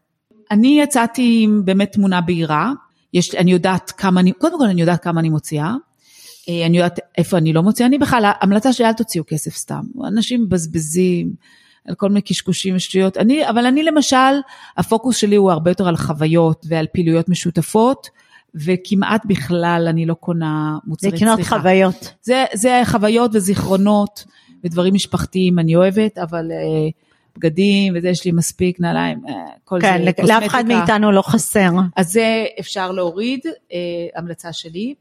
אני 0.51 0.79
יצאתי 0.81 1.39
עם 1.43 1.61
באמת 1.65 1.91
תמונה 1.91 2.21
בהירה, 2.21 2.71
יש, 3.13 3.35
אני 3.35 3.51
יודעת 3.51 3.91
כמה 3.91 4.19
אני, 4.19 4.31
קודם 4.31 4.59
כל 4.59 4.65
אני 4.65 4.81
יודעת 4.81 5.03
כמה 5.03 5.19
אני 5.19 5.29
מוציאה, 5.29 5.65
אה, 5.65 5.75
אני 6.49 6.77
יודעת 6.77 6.99
איפה 7.17 7.37
אני 7.37 7.53
לא 7.53 7.63
מוציאה, 7.63 7.87
אני 7.87 7.97
בכלל, 7.97 8.25
ההמלצה 8.25 8.73
שלי 8.73 8.87
אל 8.87 8.93
תוציאו 8.93 9.23
כסף 9.27 9.55
סתם, 9.55 9.81
אנשים 10.07 10.43
מבזבזים 10.43 11.33
על 11.87 11.95
כל 11.95 12.09
מיני 12.09 12.21
קשקושים 12.21 12.75
ושטויות, 12.75 13.17
אני, 13.17 13.49
אבל 13.49 13.65
אני 13.65 13.83
למשל, 13.83 14.35
הפוקוס 14.77 15.17
שלי 15.17 15.35
הוא 15.35 15.51
הרבה 15.51 15.71
יותר 15.71 15.87
על 15.87 15.97
חוויות 15.97 16.65
ועל 16.69 16.87
פעילויות 16.93 17.29
משותפות, 17.29 18.09
וכמעט 18.55 19.25
בכלל 19.25 19.85
אני 19.89 20.05
לא 20.05 20.13
קונה 20.13 20.77
מוצרי 20.85 21.11
צריכה. 21.11 21.25
לקנות 21.25 21.47
חוויות. 21.47 22.13
זה, 22.21 22.45
זה 22.53 22.81
חוויות 22.85 23.31
וזיכרונות 23.33 24.25
ודברים 24.63 24.93
משפחתיים 24.93 25.59
אני 25.59 25.75
אוהבת, 25.75 26.17
אבל 26.17 26.51
אה, 26.51 26.89
בגדים 27.37 27.93
וזה 27.97 28.09
יש 28.09 28.25
לי 28.25 28.31
מספיק 28.31 28.79
נעליים, 28.79 29.21
אה, 29.27 29.33
כל 29.63 29.79
כן, 29.81 30.05
זה 30.17 30.27
לאף 30.27 30.45
אחד 30.45 30.65
מאיתנו 30.65 31.11
לא 31.11 31.21
חסר. 31.21 31.69
אז 31.95 32.11
זה 32.11 32.45
אפשר 32.59 32.91
להוריד, 32.91 33.39
אה, 33.73 33.77
המלצה 34.15 34.53
שלי. 34.53 34.93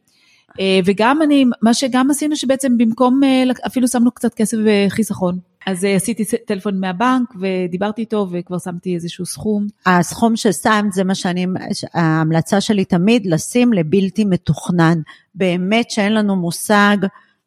אה, 0.61 0.81
וגם 0.85 1.23
אני, 1.23 1.45
מה 1.63 1.75
שגם 1.75 2.11
עשינו 2.11 2.37
שבעצם 2.37 2.79
במקום, 2.79 3.25
אה, 3.25 3.45
אפילו 3.67 3.89
שמנו 3.89 4.11
קצת 4.11 4.35
כסף 4.35 4.57
וחיסכון. 4.65 5.39
אז 5.67 5.85
אה, 5.85 5.95
עשיתי 5.95 6.25
טלפון 6.47 6.81
מהבנק 6.81 7.35
ודיברתי 7.41 8.01
איתו 8.01 8.29
וכבר 8.33 8.59
שמתי 8.59 8.95
איזשהו 8.95 9.27
סכום. 9.27 9.67
הסכום 9.87 10.37
ששמת 10.37 10.93
זה 10.93 11.05
מה 11.05 11.15
שאני, 11.15 11.47
ההמלצה 11.95 12.61
שלי 12.61 12.85
תמיד 12.85 13.27
לשים 13.27 13.73
לבלתי 13.73 14.25
מתוכנן. 14.25 15.01
באמת 15.35 15.91
שאין 15.91 16.15
לנו 16.15 16.37
מושג, 16.37 16.97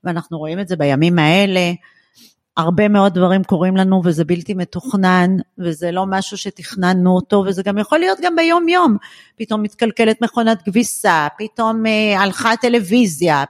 ואנחנו 0.04 0.38
רואים 0.38 0.60
את 0.60 0.68
זה 0.68 0.76
בימים 0.76 1.20
האלה, 1.20 1.72
הרבה 2.58 2.88
מאוד 2.88 3.14
דברים 3.14 3.44
קורים 3.44 3.78
לנו 3.78 4.02
וזה 4.06 4.26
בלתי 4.26 4.54
מתוכנן, 4.54 5.38
וזה 5.58 5.92
לא 5.92 6.06
משהו 6.08 6.38
שתכננו 6.38 7.16
אותו, 7.16 7.44
וזה 7.48 7.64
גם 7.64 7.78
יכול 7.78 8.00
להיות 8.00 8.18
גם 8.22 8.36
ביום 8.36 8.68
יום. 8.68 8.98
פתאום 9.36 9.62
מתקלקלת 9.62 10.22
מכונת 10.22 10.62
כביסה, 10.62 11.28
פתאום 11.38 11.86
אה, 11.86 12.22
הלכה 12.22 12.52
הטלוויזיה, 12.52 13.44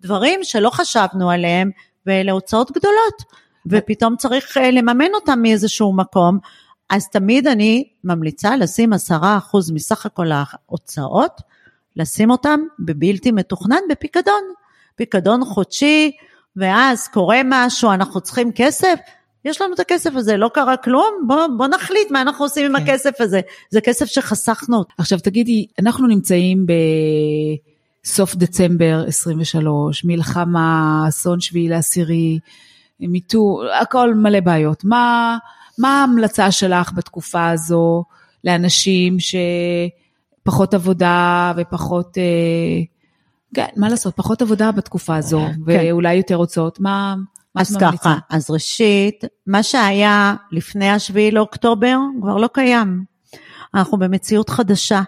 דברים 0.00 0.40
שלא 0.42 0.70
חשבנו 0.70 1.30
עליהם, 1.30 1.70
ואלה 2.06 2.32
הוצאות 2.32 2.70
גדולות. 2.70 3.22
ופתאום 3.66 4.16
צריך 4.16 4.56
אה, 4.56 4.70
לממן 4.70 5.14
אותם 5.14 5.38
מאיזשהו 5.42 5.96
מקום, 5.96 6.38
אז 6.90 7.08
תמיד 7.08 7.46
אני 7.46 7.88
ממליצה 8.04 8.56
לשים 8.56 8.92
עשרה 8.92 9.36
אחוז 9.38 9.70
מסך 9.70 10.06
הכל 10.06 10.26
ההוצאות, 10.32 11.40
לשים 11.96 12.30
אותם 12.30 12.60
בבלתי 12.78 13.32
מתוכנן 13.32 13.80
בפיקדון, 13.90 14.42
פיקדון 14.96 15.44
חודשי, 15.44 16.12
ואז 16.56 17.08
קורה 17.08 17.40
משהו, 17.44 17.92
אנחנו 17.92 18.20
צריכים 18.20 18.52
כסף, 18.54 18.94
יש 19.44 19.60
לנו 19.60 19.74
את 19.74 19.80
הכסף 19.80 20.10
הזה, 20.14 20.36
לא 20.36 20.50
קרה 20.54 20.76
כלום, 20.76 21.24
בוא, 21.26 21.46
בוא 21.56 21.66
נחליט 21.66 22.10
מה 22.10 22.22
אנחנו 22.22 22.44
עושים 22.44 22.66
עם 22.66 22.76
כן. 22.76 22.82
הכסף 22.82 23.20
הזה, 23.20 23.40
זה 23.70 23.80
כסף 23.80 24.06
שחסכנו. 24.06 24.84
עכשיו 24.98 25.18
תגידי, 25.18 25.66
אנחנו 25.80 26.06
נמצאים 26.06 26.66
בסוף 28.04 28.34
דצמבר 28.34 29.04
23, 29.06 30.04
מלחמה, 30.04 31.04
אסון 31.08 31.40
שביעי 31.40 31.68
לעשירי, 31.68 32.38
מיטו, 33.00 33.60
הכל 33.80 34.14
מלא 34.14 34.40
בעיות. 34.40 34.84
מה, 34.84 35.36
מה 35.78 36.00
ההמלצה 36.00 36.50
שלך 36.50 36.92
בתקופה 36.92 37.50
הזו 37.50 38.04
לאנשים 38.44 39.16
שפחות 40.40 40.74
עבודה 40.74 41.52
ופחות, 41.56 42.18
אה, 42.18 42.93
כן, 43.54 43.66
מה 43.76 43.88
לעשות, 43.88 44.16
פחות 44.16 44.42
עבודה 44.42 44.72
בתקופה 44.72 45.16
הזו, 45.16 45.46
ואולי 45.66 46.14
יותר 46.14 46.34
הוצאות, 46.34 46.80
מה, 46.80 47.14
מה 47.54 47.60
אז? 47.60 47.76
ככה, 47.76 48.16
אז 48.30 48.50
ראשית, 48.50 49.24
מה 49.46 49.62
שהיה 49.62 50.34
לפני 50.52 50.90
השביעי 50.90 51.30
לאוקטובר 51.30 51.96
כבר 52.20 52.36
לא 52.36 52.48
קיים. 52.52 53.04
אנחנו 53.74 53.98
במציאות 53.98 54.50
חדשה. 54.50 55.02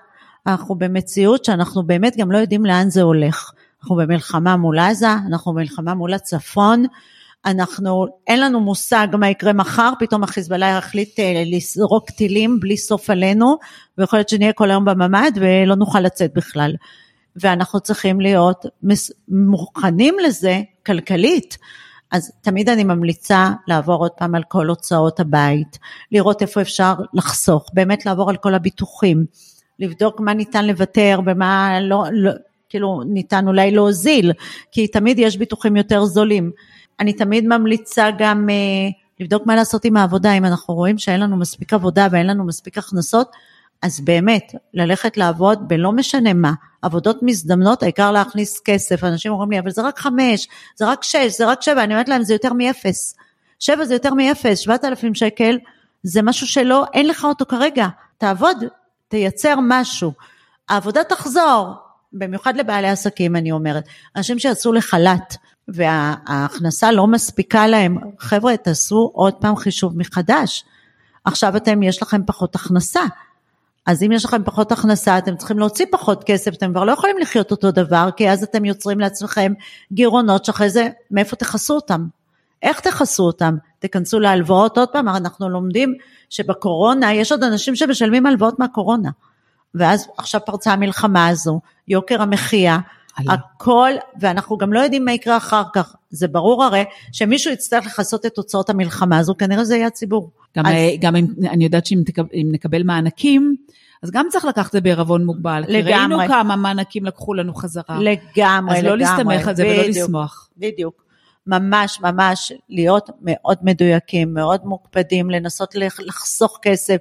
אנחנו 0.46 0.74
במציאות 0.74 1.44
שאנחנו 1.44 1.82
באמת 1.82 2.16
גם 2.16 2.32
לא 2.32 2.38
יודעים 2.38 2.66
לאן 2.66 2.90
זה 2.90 3.02
הולך. 3.02 3.50
אנחנו 3.80 3.96
במלחמה 3.96 4.56
מול 4.56 4.78
עזה, 4.78 5.12
אנחנו 5.12 5.52
במלחמה 5.52 5.94
מול 5.94 6.14
הצפון, 6.14 6.84
אנחנו, 7.46 8.06
אין 8.26 8.40
לנו 8.40 8.60
מושג 8.60 9.08
מה 9.18 9.28
יקרה 9.28 9.52
מחר, 9.52 9.92
פתאום 9.98 10.22
החיזבאללה 10.22 10.66
יחליט 10.66 11.20
אה, 11.20 11.42
לזרוק 11.46 12.10
טילים 12.10 12.60
בלי 12.60 12.76
סוף 12.76 13.10
עלינו, 13.10 13.56
ויכול 13.98 14.18
להיות 14.18 14.28
שנהיה 14.28 14.52
כל 14.52 14.70
היום 14.70 14.84
בממ"ד 14.84 15.32
ולא 15.36 15.74
נוכל 15.74 16.00
לצאת 16.00 16.30
בכלל. 16.34 16.74
ואנחנו 17.40 17.80
צריכים 17.80 18.20
להיות 18.20 18.66
מוכנים 19.28 20.14
לזה 20.24 20.60
כלכלית. 20.86 21.58
אז 22.10 22.32
תמיד 22.40 22.68
אני 22.68 22.84
ממליצה 22.84 23.50
לעבור 23.68 23.96
עוד 23.96 24.10
פעם 24.10 24.34
על 24.34 24.42
כל 24.48 24.68
הוצאות 24.68 25.20
הבית, 25.20 25.78
לראות 26.12 26.42
איפה 26.42 26.60
אפשר 26.60 26.94
לחסוך, 27.14 27.70
באמת 27.72 28.06
לעבור 28.06 28.30
על 28.30 28.36
כל 28.36 28.54
הביטוחים, 28.54 29.26
לבדוק 29.78 30.20
מה 30.20 30.34
ניתן 30.34 30.66
לוותר 30.66 31.20
ומה 31.26 31.78
לא, 31.80 32.04
לא 32.12 32.32
כאילו 32.68 33.02
ניתן 33.06 33.48
אולי 33.48 33.70
להוזיל, 33.70 34.32
כי 34.72 34.86
תמיד 34.88 35.18
יש 35.18 35.36
ביטוחים 35.36 35.76
יותר 35.76 36.04
זולים. 36.04 36.50
אני 37.00 37.12
תמיד 37.12 37.46
ממליצה 37.46 38.08
גם 38.18 38.50
אה, 38.50 38.54
לבדוק 39.20 39.46
מה 39.46 39.56
לעשות 39.56 39.84
עם 39.84 39.96
העבודה, 39.96 40.32
אם 40.32 40.44
אנחנו 40.44 40.74
רואים 40.74 40.98
שאין 40.98 41.20
לנו 41.20 41.36
מספיק 41.36 41.72
עבודה 41.72 42.08
ואין 42.10 42.26
לנו 42.26 42.44
מספיק 42.44 42.78
הכנסות, 42.78 43.30
אז 43.82 44.00
באמת, 44.00 44.54
ללכת 44.74 45.16
לעבוד 45.16 45.68
בלא 45.68 45.92
משנה 45.92 46.32
מה, 46.32 46.52
עבודות 46.82 47.22
מזדמנות, 47.22 47.82
העיקר 47.82 48.10
להכניס 48.10 48.60
כסף, 48.64 49.04
אנשים 49.04 49.32
אומרים 49.32 49.50
לי, 49.50 49.58
אבל 49.58 49.70
זה 49.70 49.82
רק 49.82 49.98
חמש, 49.98 50.48
זה 50.76 50.86
רק 50.86 51.02
שש, 51.02 51.38
זה 51.38 51.46
רק 51.46 51.62
שבע, 51.62 51.84
אני 51.84 51.94
אומרת 51.94 52.08
להם, 52.08 52.22
זה 52.22 52.34
יותר 52.34 52.52
מאפס. 52.52 53.14
שבע 53.58 53.84
זה 53.84 53.94
יותר 53.94 54.14
מאפס, 54.14 54.58
שבעת 54.58 54.84
אלפים 54.84 55.14
שקל, 55.14 55.58
זה 56.02 56.22
משהו 56.22 56.46
שלא, 56.46 56.84
אין 56.94 57.08
לך 57.08 57.24
אותו 57.24 57.46
כרגע, 57.46 57.86
תעבוד, 58.18 58.64
תייצר 59.08 59.54
משהו. 59.62 60.12
העבודה 60.68 61.04
תחזור, 61.04 61.74
במיוחד 62.12 62.56
לבעלי 62.56 62.88
עסקים 62.88 63.36
אני 63.36 63.52
אומרת, 63.52 63.84
אנשים 64.16 64.38
שיצאו 64.38 64.72
לחל"ת 64.72 65.36
וההכנסה 65.68 66.92
לא 66.92 67.06
מספיקה 67.06 67.66
להם, 67.66 67.98
חבר'ה 68.18 68.56
תעשו 68.56 69.10
עוד 69.14 69.34
פעם 69.34 69.56
חישוב 69.56 69.98
מחדש. 69.98 70.64
עכשיו 71.24 71.56
אתם, 71.56 71.82
יש 71.82 72.02
לכם 72.02 72.20
פחות 72.26 72.54
הכנסה. 72.54 73.02
אז 73.86 74.02
אם 74.02 74.12
יש 74.12 74.24
לכם 74.24 74.44
פחות 74.44 74.72
הכנסה, 74.72 75.18
אתם 75.18 75.36
צריכים 75.36 75.58
להוציא 75.58 75.86
פחות 75.90 76.24
כסף, 76.24 76.54
אתם 76.54 76.70
כבר 76.70 76.84
לא 76.84 76.92
יכולים 76.92 77.18
לחיות 77.18 77.50
אותו 77.50 77.70
דבר, 77.70 78.08
כי 78.16 78.30
אז 78.30 78.42
אתם 78.42 78.64
יוצרים 78.64 79.00
לעצמכם 79.00 79.52
גירעונות 79.92 80.44
שאחרי 80.44 80.70
זה, 80.70 80.88
מאיפה 81.10 81.36
תכסו 81.36 81.74
אותם? 81.74 82.06
איך 82.62 82.80
תכסו 82.80 83.22
אותם? 83.22 83.56
תיכנסו 83.78 84.20
להלוואות 84.20 84.78
עוד 84.78 84.88
פעם, 84.88 85.08
אנחנו 85.08 85.48
לומדים 85.48 85.94
שבקורונה, 86.30 87.12
יש 87.12 87.32
עוד 87.32 87.42
אנשים 87.42 87.76
שמשלמים 87.76 88.26
הלוואות 88.26 88.58
מהקורונה. 88.58 89.10
ואז 89.74 90.08
עכשיו 90.18 90.40
פרצה 90.46 90.72
המלחמה 90.72 91.28
הזו, 91.28 91.60
יוקר 91.88 92.22
המחיה, 92.22 92.78
הלאה. 93.16 93.34
הכל, 93.34 93.90
ואנחנו 94.20 94.56
גם 94.56 94.72
לא 94.72 94.80
יודעים 94.80 95.04
מה 95.04 95.12
יקרה 95.12 95.36
אחר 95.36 95.62
כך. 95.74 95.94
זה 96.10 96.28
ברור 96.28 96.64
הרי 96.64 96.84
שמישהו 97.12 97.52
יצטרך 97.52 97.86
לכסות 97.86 98.26
את 98.26 98.34
תוצאות 98.34 98.70
המלחמה 98.70 99.18
הזו, 99.18 99.34
כנראה 99.38 99.64
זה 99.64 99.76
יהיה 99.76 99.86
הציבור. 99.86 100.30
גם, 100.56 100.66
אז- 100.66 100.72
גם 101.00 101.16
אם, 101.16 101.26
אני 101.50 101.64
יודעת 101.64 101.86
שאם 101.86 102.02
תקב, 102.06 102.22
נקבל 102.52 102.82
מענקים, 102.82 103.54
אז 104.02 104.10
גם 104.10 104.26
צריך 104.30 104.44
לקחת 104.44 104.66
את 104.66 104.72
זה 104.72 104.80
בעירבון 104.80 105.24
מוגבל. 105.24 105.62
כי 105.66 105.72
לגמרי. 105.72 105.92
ראינו 106.16 106.28
כמה 106.28 106.56
מענקים 106.56 107.04
לקחו 107.04 107.34
לנו 107.34 107.54
חזרה. 107.54 107.98
לגמרי, 108.00 108.78
אז 108.78 108.84
לא 108.84 108.96
לגמרי. 108.96 108.98
להסתמך 109.36 109.48
על 109.48 109.56
זה 109.56 109.64
ולא 109.66 109.82
בדיוק, 109.82 109.96
לשמוח. 110.04 110.48
בדיוק. 110.58 111.02
ממש 111.46 112.00
ממש 112.00 112.52
להיות 112.68 113.10
מאוד 113.22 113.56
מדויקים, 113.62 114.34
מאוד 114.34 114.60
מוקפדים, 114.64 115.30
לנסות 115.30 115.74
לח- 115.74 116.00
לחסוך 116.00 116.58
כסף. 116.62 116.96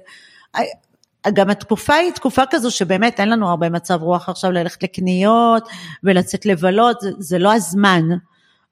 גם 1.34 1.50
התקופה 1.50 1.94
היא 1.94 2.12
תקופה 2.12 2.42
כזו 2.50 2.70
שבאמת 2.70 3.20
אין 3.20 3.28
לנו 3.28 3.48
הרבה 3.48 3.68
מצב 3.70 4.02
רוח 4.02 4.28
עכשיו 4.28 4.52
ללכת 4.52 4.82
לקניות 4.82 5.68
ולצאת 6.04 6.46
לבלות, 6.46 7.00
זה, 7.00 7.10
זה 7.18 7.38
לא 7.38 7.52
הזמן. 7.52 8.02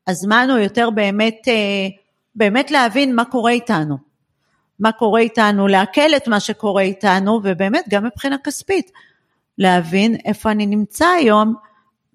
הזמן 0.06 0.48
הוא 0.50 0.58
יותר 0.58 0.90
באמת, 0.90 1.48
אה, 1.48 1.88
באמת 2.34 2.70
להבין 2.70 3.16
מה 3.16 3.24
קורה 3.24 3.50
איתנו. 3.50 3.98
מה 4.80 4.92
קורה 4.92 5.20
איתנו, 5.20 5.68
לעכל 5.68 6.14
את 6.16 6.28
מה 6.28 6.40
שקורה 6.40 6.82
איתנו, 6.82 7.40
ובאמת 7.44 7.84
גם 7.88 8.04
מבחינה 8.04 8.36
כספית, 8.44 8.90
להבין 9.58 10.16
איפה 10.24 10.50
אני 10.50 10.66
נמצא 10.66 11.06
היום, 11.06 11.54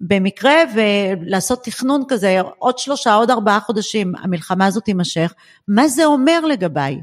במקרה 0.00 0.54
ולעשות 0.74 1.64
תכנון 1.64 2.02
כזה, 2.08 2.40
עוד 2.58 2.78
שלושה, 2.78 3.14
עוד 3.14 3.30
ארבעה 3.30 3.60
חודשים, 3.60 4.12
המלחמה 4.22 4.66
הזאת 4.66 4.84
תימשך, 4.84 5.34
מה 5.68 5.88
זה 5.88 6.04
אומר 6.04 6.40
לגביי? 6.40 7.00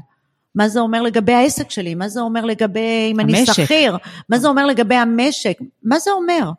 מה 0.58 0.68
זה 0.68 0.80
אומר 0.80 1.02
לגבי 1.02 1.32
העסק 1.32 1.70
שלי? 1.70 1.94
מה 1.94 2.08
זה 2.08 2.20
אומר 2.20 2.44
לגבי 2.44 3.08
אם 3.10 3.20
אני. 3.20 3.46
שכיר? 3.46 3.96
מה 4.28 4.38
זה 4.38 4.48
אומר 4.48 4.66
לגבי 4.66 4.94
המשק? 4.94 5.58
מה 5.82 5.98
זה 5.98 6.10
אומר? 6.10 6.50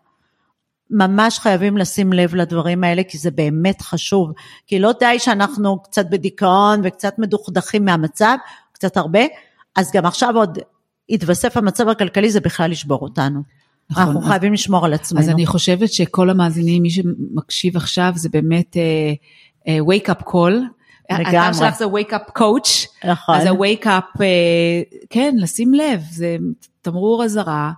ממש 0.90 1.40
חייבים 1.40 1.78
לשים 1.78 2.14
לב 2.14 2.36
לדברים 2.36 2.84
האלה, 2.84 3.04
כי 3.04 3.18
זה 3.18 3.32
באמת 3.32 3.82
חשוב. 3.82 4.32
כי 4.68 4.80
לא 4.80 4.92
די 5.00 5.20
שאנחנו 5.20 5.80
קצת 5.84 6.10
בדיכאון 6.10 6.82
וקצת 6.84 7.20
מדוכדכים 7.20 7.86
מהמצב, 7.86 8.36
קצת 8.72 8.98
הרבה, 8.98 9.20
אז 9.76 9.92
גם 9.94 10.06
עכשיו 10.06 10.36
עוד 10.38 10.60
יתווסף 11.10 11.58
המצב 11.58 11.90
הכלכלי, 11.90 12.32
זה 12.32 12.40
בכלל 12.40 12.72
לשבור 12.72 13.00
אותנו. 13.02 13.42
נכון, 13.90 14.04
אנחנו 14.04 14.20
אז- 14.20 14.28
חייבים 14.28 14.54
לשמור 14.54 14.86
על 14.86 14.94
עצמנו. 14.94 15.22
אז 15.24 15.30
אני 15.30 15.46
חושבת 15.46 15.92
שכל 15.94 16.30
המאזינים, 16.30 16.84
מי 16.84 16.90
שמקשיב 16.90 17.76
עכשיו, 17.78 18.12
זה 18.16 18.30
באמת 18.30 18.76
uh, 18.76 19.68
uh, 19.68 19.70
wake 19.70 20.10
up 20.10 20.24
call. 20.30 20.79
לגמרי. 21.12 21.38
האתר 21.38 21.58
שלך 21.58 21.78
זה 21.78 21.86
wake 21.86 22.13
up 22.13 22.39
coach. 22.39 22.88
נכון. 23.10 23.36
אז 23.36 23.45
ה-wake 23.45 23.86
up, 23.86 24.17
uh, 24.17 24.22
כן, 25.10 25.36
לשים 25.38 25.74
לב, 25.74 26.02
זה 26.12 26.38
תמרור 26.82 27.24
אזהרה, 27.24 27.72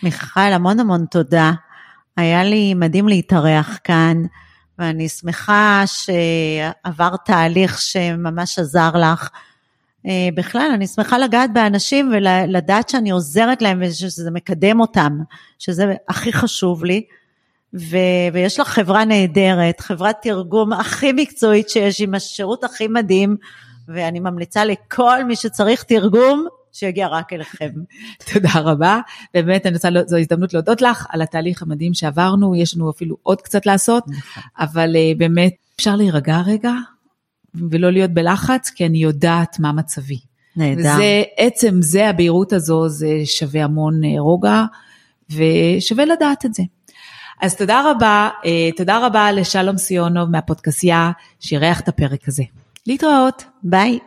מיכל, 0.04 0.40
המון 0.40 0.80
המון 0.80 1.06
תודה. 1.12 1.52
היה 2.18 2.44
לי 2.44 2.74
מדהים 2.74 3.08
להתארח 3.08 3.80
כאן, 3.84 4.18
ואני 4.80 5.10
שמחה 5.10 5.84
שעברת 5.86 7.20
תהליך 7.26 7.82
שממש 7.82 8.60
עזר 8.60 8.92
לך. 8.96 9.30
אה, 10.06 10.30
בכלל, 10.36 10.72
אני 10.74 10.88
שמחה 10.88 11.18
לגעת 11.18 11.54
באנשים 11.54 12.12
ולדעת 12.14 12.90
שאני 12.90 13.10
עוזרת 13.10 13.62
להם 13.62 13.84
ושזה 13.86 14.32
מקדם 14.32 14.80
אותם, 14.80 15.20
שזה 15.60 15.94
הכי 16.10 16.34
חשוב 16.34 16.86
לי. 16.86 17.04
ו- 17.74 18.34
ויש 18.34 18.60
לך 18.60 18.68
חברה 18.68 19.06
נהדרת, 19.06 19.80
חברת 19.80 20.16
תרגום 20.22 20.74
הכי 20.74 21.12
מקצועית 21.12 21.70
שיש, 21.70 22.02
עם 22.02 22.16
השירות 22.16 22.64
הכי 22.64 22.88
מדהים, 22.88 23.38
ואני 23.88 24.20
ממליצה 24.20 24.66
לכל 24.66 25.24
מי 25.24 25.36
שצריך 25.36 25.84
תרגום, 25.84 26.48
שיגיע 26.72 27.08
רק 27.08 27.34
אליכם. 27.34 27.70
תודה 28.34 28.50
רבה. 28.56 29.00
באמת, 29.34 29.66
אני 29.66 29.76
רוצה, 29.76 29.90
זו 30.08 30.18
הזדמנות 30.18 30.54
להודות 30.54 30.82
לך 30.82 31.06
על 31.10 31.22
התהליך 31.22 31.62
המדהים 31.62 31.94
שעברנו, 31.94 32.56
יש 32.56 32.76
לנו 32.76 32.90
אפילו 32.90 33.18
עוד 33.24 33.42
קצת 33.42 33.66
לעשות, 33.66 34.04
אבל 34.60 34.96
אה, 34.96 35.12
באמת, 35.18 35.54
אפשר 35.76 35.96
להירגע 35.96 36.42
רגע 36.46 36.74
ולא 37.70 37.92
להיות 37.92 38.12
בלחץ, 38.12 38.70
כי 38.70 38.86
אני 38.86 38.98
יודעת 38.98 39.60
מה 39.60 39.72
מצבי. 39.72 40.20
נהדר. 40.56 40.80
וזה, 40.80 41.24
עצם 41.38 41.82
זה, 41.82 42.10
הבהירות 42.10 42.54
הזו, 42.54 42.90
זה 42.90 43.22
שווה 43.26 43.64
המון 43.64 44.04
אה, 44.04 44.20
רוגע, 44.20 44.64
ושווה 45.30 46.06
לדעת 46.06 46.46
את 46.46 46.54
זה. 46.54 46.64
אז 47.42 47.56
תודה 47.56 47.92
רבה, 47.92 48.30
אה, 48.46 48.70
תודה 48.78 49.06
רבה 49.06 49.32
לשלום 49.32 49.78
סיונוב 49.78 50.30
מהפודקסייה, 50.30 51.12
שאירח 51.40 51.80
את 51.80 51.88
הפרק 51.88 52.28
הזה. 52.28 52.44
להתראות. 52.88 53.44
ביי. 53.64 54.00